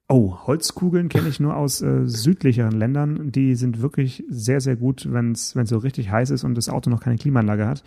[0.09, 3.33] Oh, Holzkugeln kenne ich nur aus äh, südlicheren Ländern.
[3.33, 6.90] Die sind wirklich sehr, sehr gut, wenn es so richtig heiß ist und das Auto
[6.90, 7.85] noch keine Klimaanlage hat.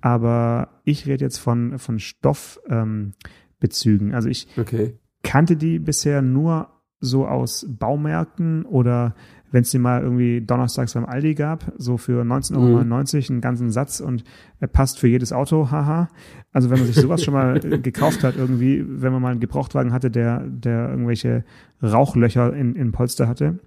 [0.00, 4.08] Aber ich rede jetzt von, von Stoffbezügen.
[4.08, 4.98] Ähm, also ich okay.
[5.22, 6.68] kannte die bisher nur
[7.00, 9.14] so aus Baumärkten oder
[9.52, 12.92] wenn es die mal irgendwie donnerstags beim Aldi gab, so für 19,99 Euro mhm.
[13.30, 14.24] einen ganzen Satz und
[14.58, 16.08] er passt für jedes Auto, haha.
[16.52, 19.92] Also wenn man sich sowas schon mal gekauft hat, irgendwie, wenn man mal einen Gebrauchtwagen
[19.92, 21.44] hatte, der, der irgendwelche
[21.82, 23.60] Rauchlöcher in, in Polster hatte,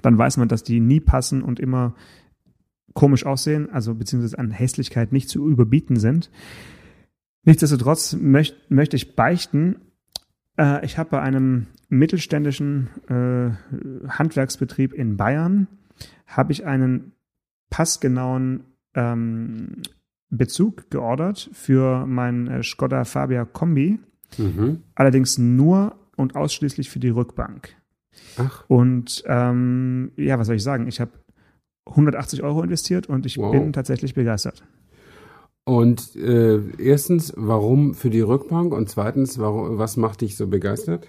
[0.00, 1.94] dann weiß man, dass die nie passen und immer
[2.94, 6.30] komisch aussehen, also beziehungsweise an Hässlichkeit nicht zu überbieten sind.
[7.44, 9.76] Nichtsdestotrotz möcht, möchte ich beichten,
[10.58, 15.66] äh, ich habe bei einem mittelständischen äh, Handwerksbetrieb in Bayern
[16.26, 17.12] habe ich einen
[17.70, 18.64] passgenauen
[18.94, 19.82] ähm,
[20.30, 23.98] Bezug geordert für mein äh, Skoda Fabia Kombi.
[24.38, 24.82] Mhm.
[24.94, 27.76] Allerdings nur und ausschließlich für die Rückbank.
[28.38, 30.88] Ach, Und ähm, ja, was soll ich sagen?
[30.88, 31.12] Ich habe
[31.86, 33.52] 180 Euro investiert und ich Wow.
[33.52, 34.64] bin tatsächlich begeistert.
[35.66, 38.72] Und äh, erstens, warum für die Rückbank?
[38.72, 41.08] Und zweitens, warum, was macht dich so begeistert?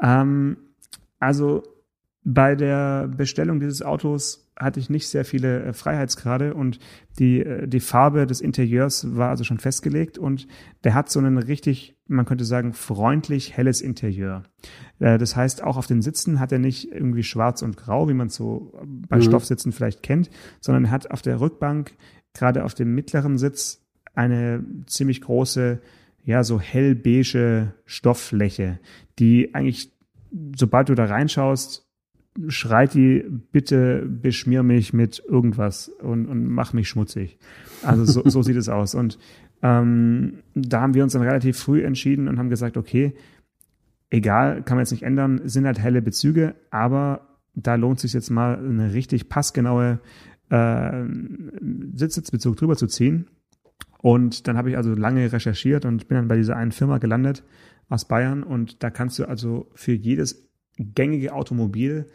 [0.00, 0.56] Ähm,
[1.18, 1.64] also
[2.22, 6.78] bei der Bestellung dieses Autos hatte ich nicht sehr viele äh, Freiheitsgrade und
[7.18, 10.46] die, äh, die Farbe des Interieurs war also schon festgelegt und
[10.84, 14.44] der hat so einen richtig, man könnte sagen, freundlich helles Interieur.
[15.00, 18.14] Äh, das heißt, auch auf den Sitzen hat er nicht irgendwie schwarz und grau, wie
[18.14, 18.72] man es so
[19.08, 19.22] bei Mhm.
[19.22, 21.92] Stoffsitzen vielleicht kennt, sondern er hat auf der Rückbank,
[22.32, 23.80] gerade auf dem mittleren Sitz,
[24.14, 25.80] eine ziemlich große,
[26.24, 28.78] ja, so hellbeige Stofffläche,
[29.18, 29.92] die eigentlich,
[30.56, 31.83] sobald du da reinschaust,
[32.48, 37.38] schreit die, bitte beschmier mich mit irgendwas und, und mach mich schmutzig.
[37.82, 38.94] Also so, so sieht es aus.
[38.94, 39.18] Und
[39.62, 43.14] ähm, da haben wir uns dann relativ früh entschieden und haben gesagt, okay,
[44.10, 48.30] egal, kann man jetzt nicht ändern, sind halt helle Bezüge, aber da lohnt sich jetzt
[48.30, 50.00] mal eine richtig passgenaue
[50.50, 51.04] äh,
[51.94, 53.26] Sitzsitzbezug drüber zu ziehen.
[53.98, 57.42] Und dann habe ich also lange recherchiert und bin dann bei dieser einen Firma gelandet
[57.88, 62.10] aus Bayern und da kannst du also für jedes gängige Automobil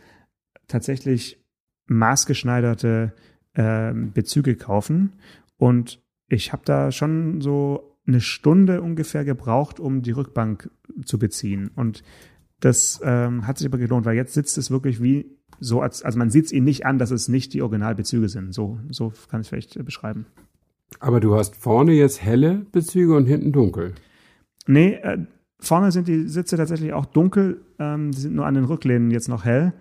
[0.67, 1.43] tatsächlich
[1.87, 3.13] maßgeschneiderte
[3.55, 5.13] ähm, Bezüge kaufen.
[5.57, 10.69] Und ich habe da schon so eine Stunde ungefähr gebraucht, um die Rückbank
[11.03, 11.71] zu beziehen.
[11.75, 12.03] Und
[12.59, 16.17] das ähm, hat sich aber gelohnt, weil jetzt sitzt es wirklich wie so, als, also
[16.17, 18.53] man sieht es ihnen nicht an, dass es nicht die Originalbezüge sind.
[18.53, 20.25] So, so kann ich es vielleicht äh, beschreiben.
[20.99, 23.93] Aber du hast vorne jetzt helle Bezüge und hinten dunkel.
[24.67, 25.19] Nee, äh,
[25.59, 29.27] vorne sind die Sitze tatsächlich auch dunkel, ähm, die sind nur an den Rücklehnen jetzt
[29.29, 29.73] noch hell.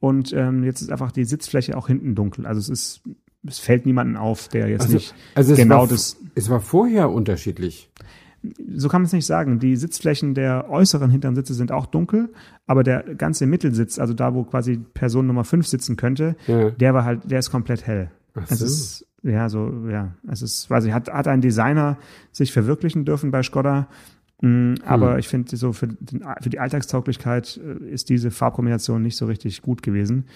[0.00, 2.46] Und ähm, jetzt ist einfach die Sitzfläche auch hinten dunkel.
[2.46, 3.02] Also es ist,
[3.46, 6.16] es fällt niemanden auf, der jetzt Also, nicht also es genau war, das.
[6.34, 7.90] Es war vorher unterschiedlich.
[8.76, 9.58] So kann man es nicht sagen.
[9.58, 12.32] Die Sitzflächen der äußeren hinteren Sitze sind auch dunkel,
[12.66, 16.70] aber der ganze Mittelsitz, also da, wo quasi Person Nummer 5 sitzen könnte, Ja.
[16.70, 18.10] der war halt, der ist komplett hell.
[18.34, 18.64] Ach Es so.
[18.66, 21.96] ist, ja, so, ja, es ist, weiß ich, hat, hat ein Designer
[22.30, 23.88] sich verwirklichen dürfen bei Skoda.
[24.42, 25.18] Mm, Aber Hm.
[25.18, 29.62] ich finde, so für, den, für die Alltagstauglichkeit äh, ist diese Farbkombination nicht so richtig
[29.62, 30.26] gut gewesen.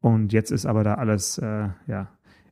[0.00, 2.08] Und jetzt ist aber da alles, äh, ja,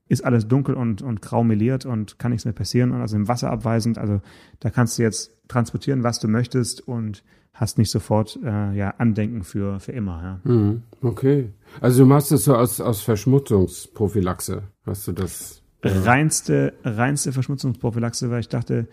[0.09, 3.29] ist alles dunkel und, und grau meliert und kann nichts mehr passieren und also im
[3.29, 3.99] Wasser abweisend.
[3.99, 4.21] Also
[4.61, 9.45] da kannst du jetzt transportieren, was du möchtest und hast nicht sofort äh, ja, Andenken
[9.45, 10.40] für, für immer.
[10.45, 10.53] Ja.
[10.53, 10.83] Mhm.
[11.03, 11.51] Okay.
[11.81, 14.62] Also du machst das so aus, aus Verschmutzungsprophylaxe.
[14.87, 15.61] Hast du das?
[15.87, 18.88] reinste, reinste Verschmutzungsprophylaxe, weil ich dachte,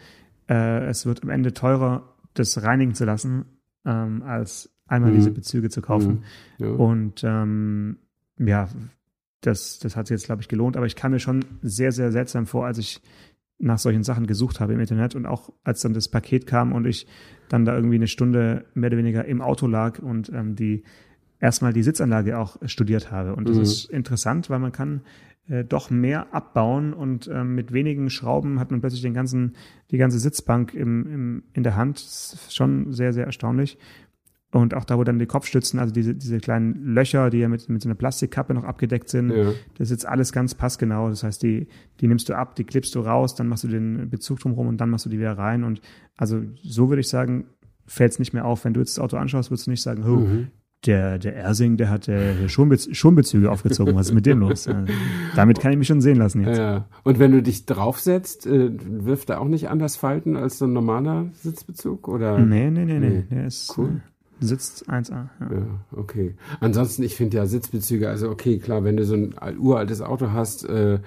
[0.50, 3.46] äh, es wird am Ende teurer, das reinigen zu lassen,
[3.86, 5.16] ähm, als einmal Mhm.
[5.16, 6.24] diese Bezüge zu kaufen.
[6.58, 6.68] Ja.
[6.70, 7.98] Und ähm,
[8.38, 8.68] ja,
[9.42, 10.78] das, das hat sich jetzt, glaube ich, gelohnt.
[10.78, 13.02] Aber ich kam mir schon sehr, sehr seltsam vor, als ich
[13.58, 16.86] nach solchen Sachen gesucht habe im Internet und auch als dann das Paket kam und
[16.86, 17.06] ich
[17.50, 20.84] dann da irgendwie eine Stunde mehr oder weniger im Auto lag und ähm, die
[21.40, 23.36] erstmal die Sitzanlage auch studiert habe.
[23.36, 23.64] Und das Mhm.
[23.64, 25.02] ist interessant, weil man kann
[25.48, 29.56] äh, doch mehr abbauen und ähm, mit wenigen Schrauben hat man plötzlich den ganzen,
[29.92, 31.98] die ganze Sitzbank im, im, in der Hand.
[31.98, 33.78] Das ist schon sehr, sehr erstaunlich.
[34.54, 37.70] Und auch da, wo dann die Kopfstützen, also diese, diese kleinen Löcher, die ja mit,
[37.70, 39.46] mit so einer Plastikkappe noch abgedeckt sind, Ja.
[39.78, 41.08] das ist jetzt alles ganz passgenau.
[41.10, 41.68] Das heißt, die,
[42.02, 44.78] die nimmst du ab, die klippst du raus, dann machst du den Bezug drumherum und
[44.82, 45.64] dann machst du die wieder rein.
[45.64, 45.80] Und
[46.18, 47.46] also so würde ich sagen,
[47.88, 48.66] fällt es nicht mehr auf.
[48.66, 50.48] Wenn du jetzt das Auto anschaust, würdest du nicht sagen, oh, Mhm.
[50.86, 53.96] Der, der Ersing, der hat äh, Schonbez Schonbezüge aufgezogen.
[53.96, 54.66] Was ist mit dem los?
[54.68, 54.76] Äh,
[55.36, 56.58] damit kann ich mich schon sehen lassen jetzt.
[56.58, 56.86] Ja.
[57.04, 60.74] Und wenn du dich draufsetzt, äh, wirft er auch nicht anders Falten als so ein
[60.74, 62.08] normaler Sitzbezug?
[62.08, 62.40] Oder?
[62.40, 63.10] Nee, nee, nee, nee.
[63.10, 63.24] Nee.
[63.30, 64.02] Der ist, Cool.
[64.42, 65.12] äh, sitzt 1A.
[65.12, 65.28] Ja.
[65.52, 65.66] Ja,
[65.96, 66.34] okay.
[66.60, 70.32] Ansonsten, ich finde ja Sitzbezüge, also okay, klar, wenn du so ein al- uraltes Auto
[70.32, 70.98] hast, äh,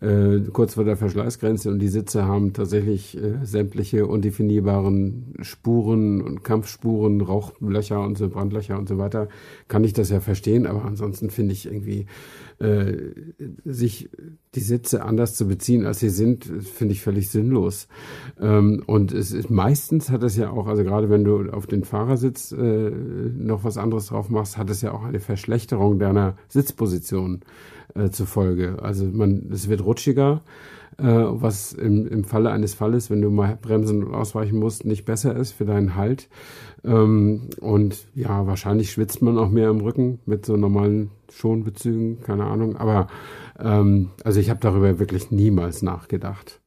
[0.00, 6.44] äh, kurz vor der Verschleißgrenze und die Sitze haben tatsächlich äh, sämtliche undefinierbaren Spuren und
[6.44, 9.28] Kampfspuren, Rauchlöcher und so Brandlöcher und so weiter,
[9.68, 12.06] kann ich das ja verstehen, aber ansonsten finde ich irgendwie,
[12.60, 12.96] äh,
[13.64, 14.10] sich
[14.54, 17.86] die Sitze anders zu beziehen, als sie sind, finde ich völlig sinnlos.
[18.40, 21.84] Ähm, und es ist meistens hat es ja auch, also gerade wenn du auf den
[21.84, 27.40] Fahrersitz äh, noch was anderes drauf machst, hat es ja auch eine Verschlechterung deiner Sitzposition
[27.94, 28.78] äh, zur Folge.
[28.82, 30.42] Also man, es wird rutschiger,
[30.98, 35.04] äh, was im, im Falle eines Falles, wenn du mal bremsen und ausweichen musst, nicht
[35.04, 36.28] besser ist für deinen Halt.
[36.84, 42.44] Ähm, und ja, wahrscheinlich schwitzt man auch mehr im Rücken mit so normalen Schonbezügen, keine
[42.44, 42.76] Ahnung.
[42.76, 43.08] Aber
[43.58, 46.60] ähm, also ich habe darüber wirklich niemals nachgedacht.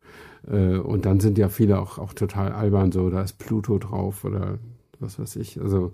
[0.49, 4.23] Äh, und dann sind ja viele auch, auch total albern, so da ist Pluto drauf
[4.23, 4.59] oder
[5.01, 5.59] was weiß ich.
[5.59, 5.91] Also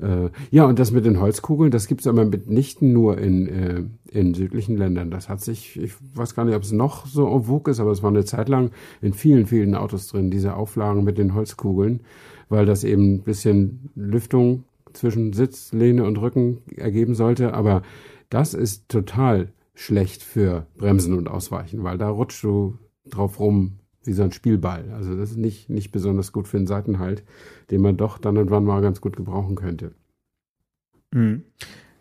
[0.00, 4.34] äh, ja, und das mit den Holzkugeln, das gibt's aber mitnichten nur in, äh, in
[4.34, 5.10] südlichen Ländern.
[5.10, 7.90] Das hat sich, ich weiß gar nicht, ob es noch so en vogue ist, aber
[7.90, 12.00] es war eine Zeit lang in vielen, vielen Autos drin, diese Auflagen mit den Holzkugeln,
[12.48, 17.54] weil das eben ein bisschen Lüftung zwischen Sitz, Lehne und Rücken ergeben sollte.
[17.54, 17.82] Aber
[18.30, 24.12] das ist total schlecht für Bremsen und Ausweichen, weil da rutscht du drauf rum wie
[24.12, 24.84] so ein Spielball.
[24.94, 27.22] Also das ist nicht, nicht besonders gut für den Seitenhalt,
[27.70, 29.92] den man doch dann und wann mal ganz gut gebrauchen könnte.
[31.12, 31.42] Mhm.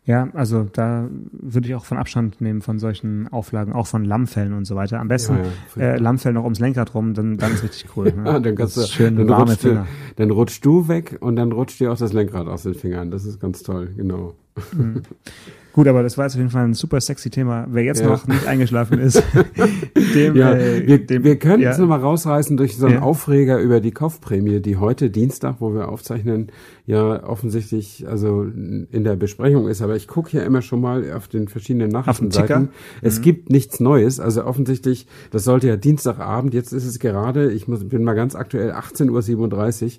[0.05, 4.53] Ja, also da würde ich auch von Abstand nehmen von solchen Auflagen, auch von Lammfällen
[4.53, 4.99] und so weiter.
[4.99, 5.37] Am besten
[5.75, 8.05] ja, ja, äh, Lammfell noch ums Lenkrad rum, dann, dann ist richtig cool.
[8.15, 8.23] Ne?
[8.23, 9.87] ja, dann kannst du schön dann warme Finger.
[10.09, 13.09] Du, dann rutschst du weg und dann rutscht dir auch das Lenkrad aus den Fingern.
[13.09, 14.35] Das ist ganz toll, genau.
[14.73, 15.01] Mhm.
[15.75, 17.67] Gut, aber das war jetzt auf jeden Fall ein super sexy Thema.
[17.69, 18.07] Wer jetzt ja.
[18.07, 19.21] noch nicht eingeschlafen ist,
[20.15, 21.71] dem, ja, äh, wir, dem, wir können ja.
[21.71, 23.01] es nochmal rausreißen durch so einen ja.
[23.01, 26.49] Aufreger über die Kaufprämie, die heute Dienstag, wo wir aufzeichnen,
[26.85, 29.81] ja offensichtlich also in der Besprechung ist.
[29.81, 32.69] Aber ich gucke ja immer schon mal auf den verschiedenen Nachrichtenseiten.
[33.01, 33.23] Es mhm.
[33.23, 34.19] gibt nichts Neues.
[34.19, 38.35] Also offensichtlich, das sollte ja Dienstagabend, jetzt ist es gerade, ich muss, bin mal ganz
[38.35, 39.91] aktuell, 18.37 Uhr.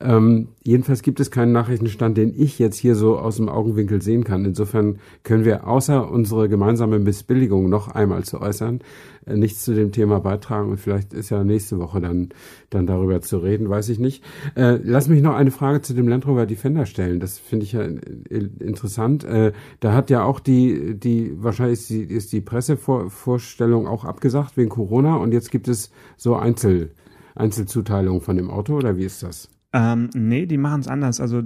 [0.00, 4.24] Ähm, jedenfalls gibt es keinen Nachrichtenstand, den ich jetzt hier so aus dem Augenwinkel sehen
[4.24, 4.44] kann.
[4.44, 8.80] Insofern können wir außer unsere gemeinsame Missbilligung noch einmal zu äußern,
[9.26, 12.28] äh, nichts zu dem Thema beitragen und vielleicht ist ja nächste Woche dann,
[12.68, 14.22] dann darüber zu reden, weiß ich nicht.
[14.54, 17.20] Äh, lass mich noch eine Frage zu dem Land Rover Defender stellen.
[17.20, 19.24] Das finde ich ja interessant.
[19.24, 24.56] Äh, da hat ja auch die, die, wahrscheinlich ist die, ist die Pressevorstellung auch abgesagt
[24.56, 26.92] wegen Corona und jetzt gibt es so Einzel,
[27.34, 29.48] Einzelzuteilungen von dem Auto oder wie ist das?
[29.72, 31.20] Ähm, nee, die machen es anders.
[31.20, 31.42] Also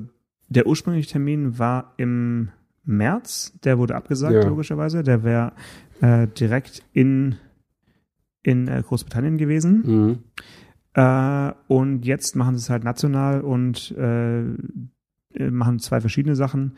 [0.48, 2.50] der ursprüngliche Termin war im
[2.84, 4.48] März, der wurde abgesagt, ja.
[4.48, 5.02] logischerweise.
[5.02, 5.52] Der wäre
[6.00, 7.36] äh, direkt in,
[8.42, 9.82] in äh, Großbritannien gewesen.
[9.84, 10.18] Mhm.
[10.94, 16.76] Äh, und jetzt machen sie es halt national und äh, äh, machen zwei verschiedene Sachen.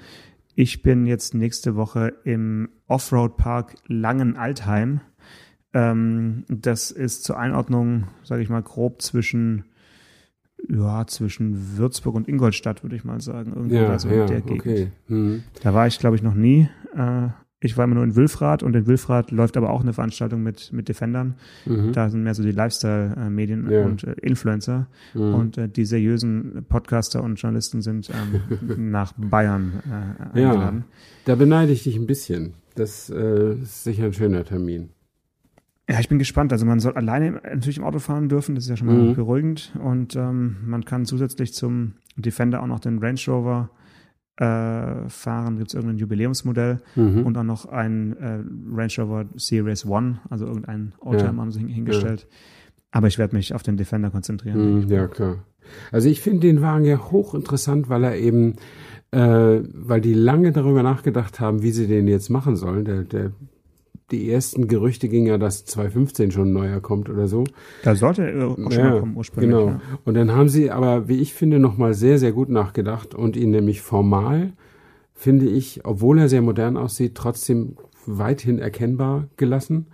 [0.55, 5.01] Ich bin jetzt nächste Woche im Offroad-Park Langen-Altheim.
[5.73, 9.65] Ähm, das ist zur Einordnung, sage ich mal, grob zwischen
[10.69, 13.53] ja, zwischen Würzburg und Ingolstadt, würde ich mal sagen.
[13.55, 14.61] Irgendwie ja, so ja, der Gegend.
[14.61, 14.89] Okay.
[15.09, 15.43] Mhm.
[15.63, 16.69] Da war ich, glaube ich, noch nie.
[16.95, 17.29] Äh,
[17.63, 20.73] ich war immer nur in Wilfrath und in Wilfrath läuft aber auch eine Veranstaltung mit,
[20.73, 21.35] mit Defendern.
[21.65, 21.93] Mhm.
[21.93, 23.85] Da sind mehr so die Lifestyle-Medien ja.
[23.85, 24.89] und äh, Influencer.
[25.15, 25.35] Mhm.
[25.35, 30.85] Und äh, die seriösen Podcaster und Journalisten sind ähm, nach Bayern äh, eingeladen.
[30.89, 30.97] Ja,
[31.27, 32.55] da beneide ich dich ein bisschen.
[32.75, 34.89] Das äh, ist sicher ein schöner Termin.
[35.89, 36.53] Ja, ich bin gespannt.
[36.53, 39.15] Also man soll alleine natürlich im Auto fahren dürfen, das ist ja schon mal mhm.
[39.15, 39.73] beruhigend.
[39.81, 43.71] Und ähm, man kann zusätzlich zum Defender auch noch den Range Rover
[44.37, 45.59] äh, fahren.
[45.59, 47.27] Gibt es irgendein Jubiläumsmodell mhm.
[47.27, 48.41] und auch noch ein äh,
[48.75, 51.39] Range Rover Series One, also irgendein Oldtimer ja.
[51.39, 52.27] haben sie hingestellt.
[52.29, 52.37] Ja.
[52.93, 54.85] Aber ich werde mich auf den Defender konzentrieren.
[54.85, 55.45] Mhm, ja, klar.
[55.91, 58.57] Also ich finde den Wagen ja hochinteressant, weil er eben,
[59.13, 62.85] äh, weil die lange darüber nachgedacht haben, wie sie den jetzt machen sollen.
[62.85, 63.33] Der, der
[64.13, 67.45] die ersten Gerüchte gingen ja, dass 2015 schon ein neuer kommt oder so.
[67.83, 69.51] Da sollte er auch schon ja, mal kommen ursprünglich.
[69.51, 69.69] Genau.
[69.69, 69.81] Ja.
[70.05, 73.51] Und dann haben sie aber, wie ich finde, nochmal sehr, sehr gut nachgedacht und ihn
[73.51, 74.53] nämlich formal,
[75.15, 79.87] finde ich, obwohl er sehr modern aussieht, trotzdem weithin erkennbar gelassen.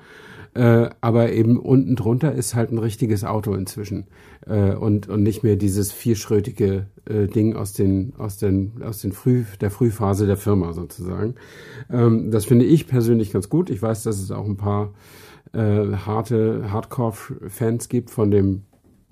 [0.59, 4.09] Äh, aber eben unten drunter ist halt ein richtiges Auto inzwischen
[4.45, 9.13] äh, und und nicht mehr dieses vierschrötige äh, Ding aus den aus den aus den
[9.13, 11.37] Früh der Frühphase der Firma sozusagen.
[11.93, 13.71] Ähm, das finde ich persönlich ganz gut.
[13.71, 14.95] Ich weiß, dass es auch ein paar
[15.53, 18.63] äh, harte Hardcore-Fans gibt von dem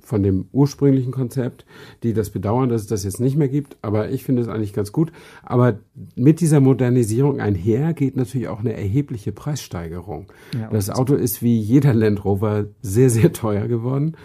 [0.07, 1.66] von dem ursprünglichen Konzept,
[2.03, 3.77] die das bedauern, dass es das jetzt nicht mehr gibt.
[3.83, 5.12] Aber ich finde es eigentlich ganz gut.
[5.42, 5.81] Aber
[6.14, 10.27] mit dieser Modernisierung einher geht natürlich auch eine erhebliche Preissteigerung.
[10.59, 14.16] Ja, das Auto ist wie jeder Land Rover sehr, sehr teuer geworden.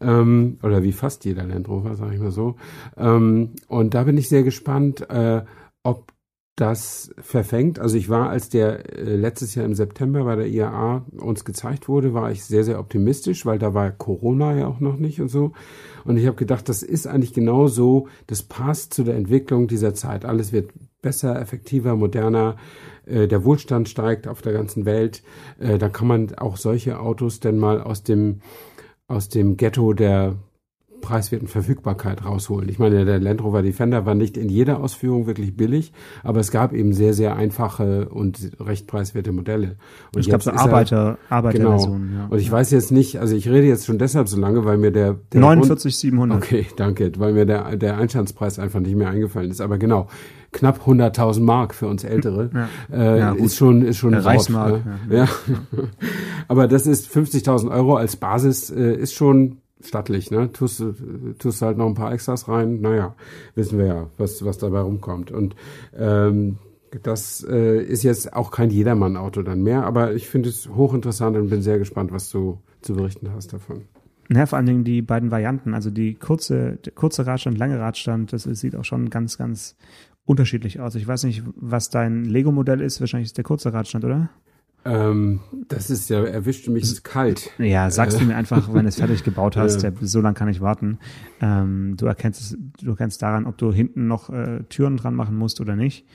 [0.00, 2.56] Ähm, oder wie fast jeder Land Rover, sage ich mal so.
[2.96, 5.42] Ähm, und da bin ich sehr gespannt, äh,
[5.82, 6.12] ob
[6.56, 7.78] das verfängt.
[7.78, 11.86] Also ich war, als der äh, letztes Jahr im September bei der IAA uns gezeigt
[11.86, 15.28] wurde, war ich sehr, sehr optimistisch, weil da war Corona ja auch noch nicht und
[15.28, 15.52] so.
[16.04, 19.92] Und ich habe gedacht, das ist eigentlich genau so, das passt zu der Entwicklung dieser
[19.92, 20.24] Zeit.
[20.24, 20.70] Alles wird
[21.02, 22.56] besser, effektiver, moderner.
[23.04, 25.22] Äh, der Wohlstand steigt auf der ganzen Welt.
[25.58, 28.40] Äh, da kann man auch solche Autos denn mal aus dem
[29.08, 30.36] aus dem Ghetto der
[31.00, 32.68] preiswerten Verfügbarkeit rausholen.
[32.68, 36.50] Ich meine, der Land Rover Defender war nicht in jeder Ausführung wirklich billig, aber es
[36.50, 39.76] gab eben sehr, sehr einfache und recht preiswerte Modelle.
[40.14, 42.08] Und ich glaube, so Arbeiter, Arbeiterversionen.
[42.08, 42.22] Genau.
[42.22, 42.26] Ja.
[42.28, 44.90] Und ich weiß jetzt nicht, also ich rede jetzt schon deshalb so lange, weil mir
[44.90, 46.38] der, der 49,700.
[46.38, 49.60] Okay, danke, weil mir der, der Einstandspreis einfach nicht mehr eingefallen ist.
[49.60, 50.08] Aber genau,
[50.52, 52.68] knapp 100.000 Mark für uns Ältere ja.
[52.96, 54.72] Äh, ja, ist schon ist schon Reichsmark.
[54.72, 55.24] Wort, ja.
[55.24, 55.28] ja.
[56.48, 60.52] Aber das ist 50.000 Euro als Basis äh, ist schon stattlich, ne?
[60.52, 60.82] Tust,
[61.38, 63.14] tust halt noch ein paar Extras rein, naja,
[63.54, 65.30] wissen wir ja, was, was dabei rumkommt.
[65.30, 65.54] Und
[65.96, 66.58] ähm,
[67.02, 71.50] das äh, ist jetzt auch kein Jedermann-Auto dann mehr, aber ich finde es hochinteressant und
[71.50, 73.82] bin sehr gespannt, was du zu berichten hast davon.
[74.28, 78.42] Ja, vor allen Dingen die beiden Varianten, also die kurze, kurze Radstand, lange Radstand, das
[78.44, 79.76] sieht auch schon ganz, ganz
[80.24, 80.96] unterschiedlich aus.
[80.96, 84.30] Ich weiß nicht, was dein Lego-Modell ist, wahrscheinlich ist der kurze Radstand, oder?
[84.86, 87.50] Ähm, das ist ja, erwischt mich ist kalt.
[87.58, 88.20] Ja, sagst äh.
[88.20, 89.90] du mir einfach, wenn du es fertig gebaut hast, ja.
[90.00, 90.98] so lange kann ich warten.
[91.40, 95.36] Ähm, du erkennst es, du erkennst daran, ob du hinten noch äh, Türen dran machen
[95.36, 96.06] musst oder nicht.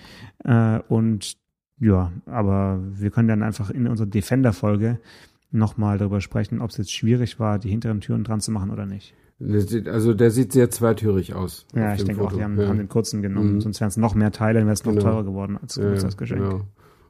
[0.44, 1.38] Äh, und
[1.80, 5.00] ja, aber wir können dann einfach in unserer Defender-Folge
[5.52, 8.86] nochmal darüber sprechen, ob es jetzt schwierig war, die hinteren Türen dran zu machen oder
[8.86, 9.14] nicht.
[9.88, 11.66] Also der sieht sehr zweitürig aus.
[11.74, 12.36] Ja, ich denke Foto.
[12.36, 12.68] auch, die haben, ja.
[12.68, 13.62] haben, den kurzen genommen, mhm.
[13.62, 15.04] sonst wären es noch mehr Teile, dann wäre es noch genau.
[15.04, 16.42] teurer geworden als ja, das Geschenk.
[16.42, 16.62] Genau.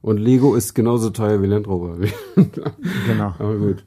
[0.01, 1.97] Und Lego ist genauso teuer wie Land Rover.
[3.07, 3.35] genau.
[3.39, 3.85] Aber gut.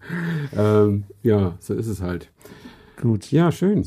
[0.57, 2.31] Ähm, ja, so ist es halt.
[3.01, 3.33] Gut.
[3.33, 3.85] Ja, schön.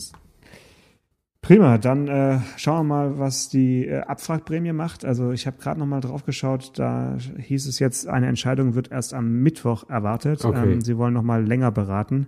[1.42, 5.06] Prima, dann äh, schauen wir mal, was die äh, Abfragprämie macht.
[5.06, 8.92] Also ich habe gerade noch mal drauf geschaut, da hieß es jetzt, eine Entscheidung wird
[8.92, 10.44] erst am Mittwoch erwartet.
[10.44, 10.74] Okay.
[10.74, 12.28] Ähm, sie wollen noch mal länger beraten.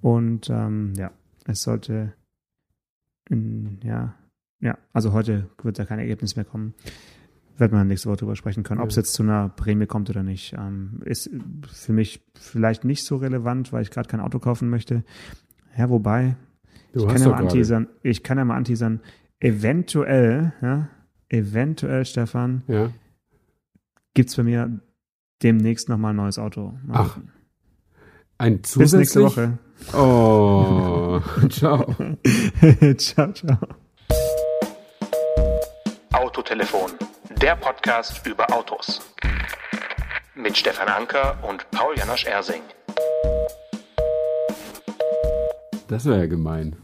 [0.00, 1.10] Und ähm, ja,
[1.46, 2.12] es sollte
[3.28, 4.14] in, ja,
[4.60, 6.74] ja, also heute wird da kein Ergebnis mehr kommen
[7.56, 8.80] wird man nächste Woche drüber sprechen können.
[8.80, 11.30] Ob es jetzt zu einer Prämie kommt oder nicht, ähm, ist
[11.70, 15.04] für mich vielleicht nicht so relevant, weil ich gerade kein Auto kaufen möchte.
[15.76, 16.36] Ja, wobei,
[16.92, 19.00] ich kann ja, mal anteasern, ich kann ja mal anteasern,
[19.40, 20.88] eventuell, ja,
[21.28, 22.90] eventuell, Stefan, ja.
[24.14, 24.80] gibt es bei mir
[25.42, 26.74] demnächst nochmal ein neues Auto.
[26.84, 27.18] Mal Ach.
[28.38, 29.00] Ein zusätzlich?
[29.00, 29.58] Bis nächste Woche.
[29.96, 31.94] Oh, ciao.
[32.96, 33.58] ciao, ciao.
[36.34, 36.90] Autotelefon
[37.40, 39.00] der Podcast über Autos.
[40.34, 42.62] Mit Stefan Anker und Paul Janosch Ersing.
[45.86, 46.74] Das wäre ja gemein.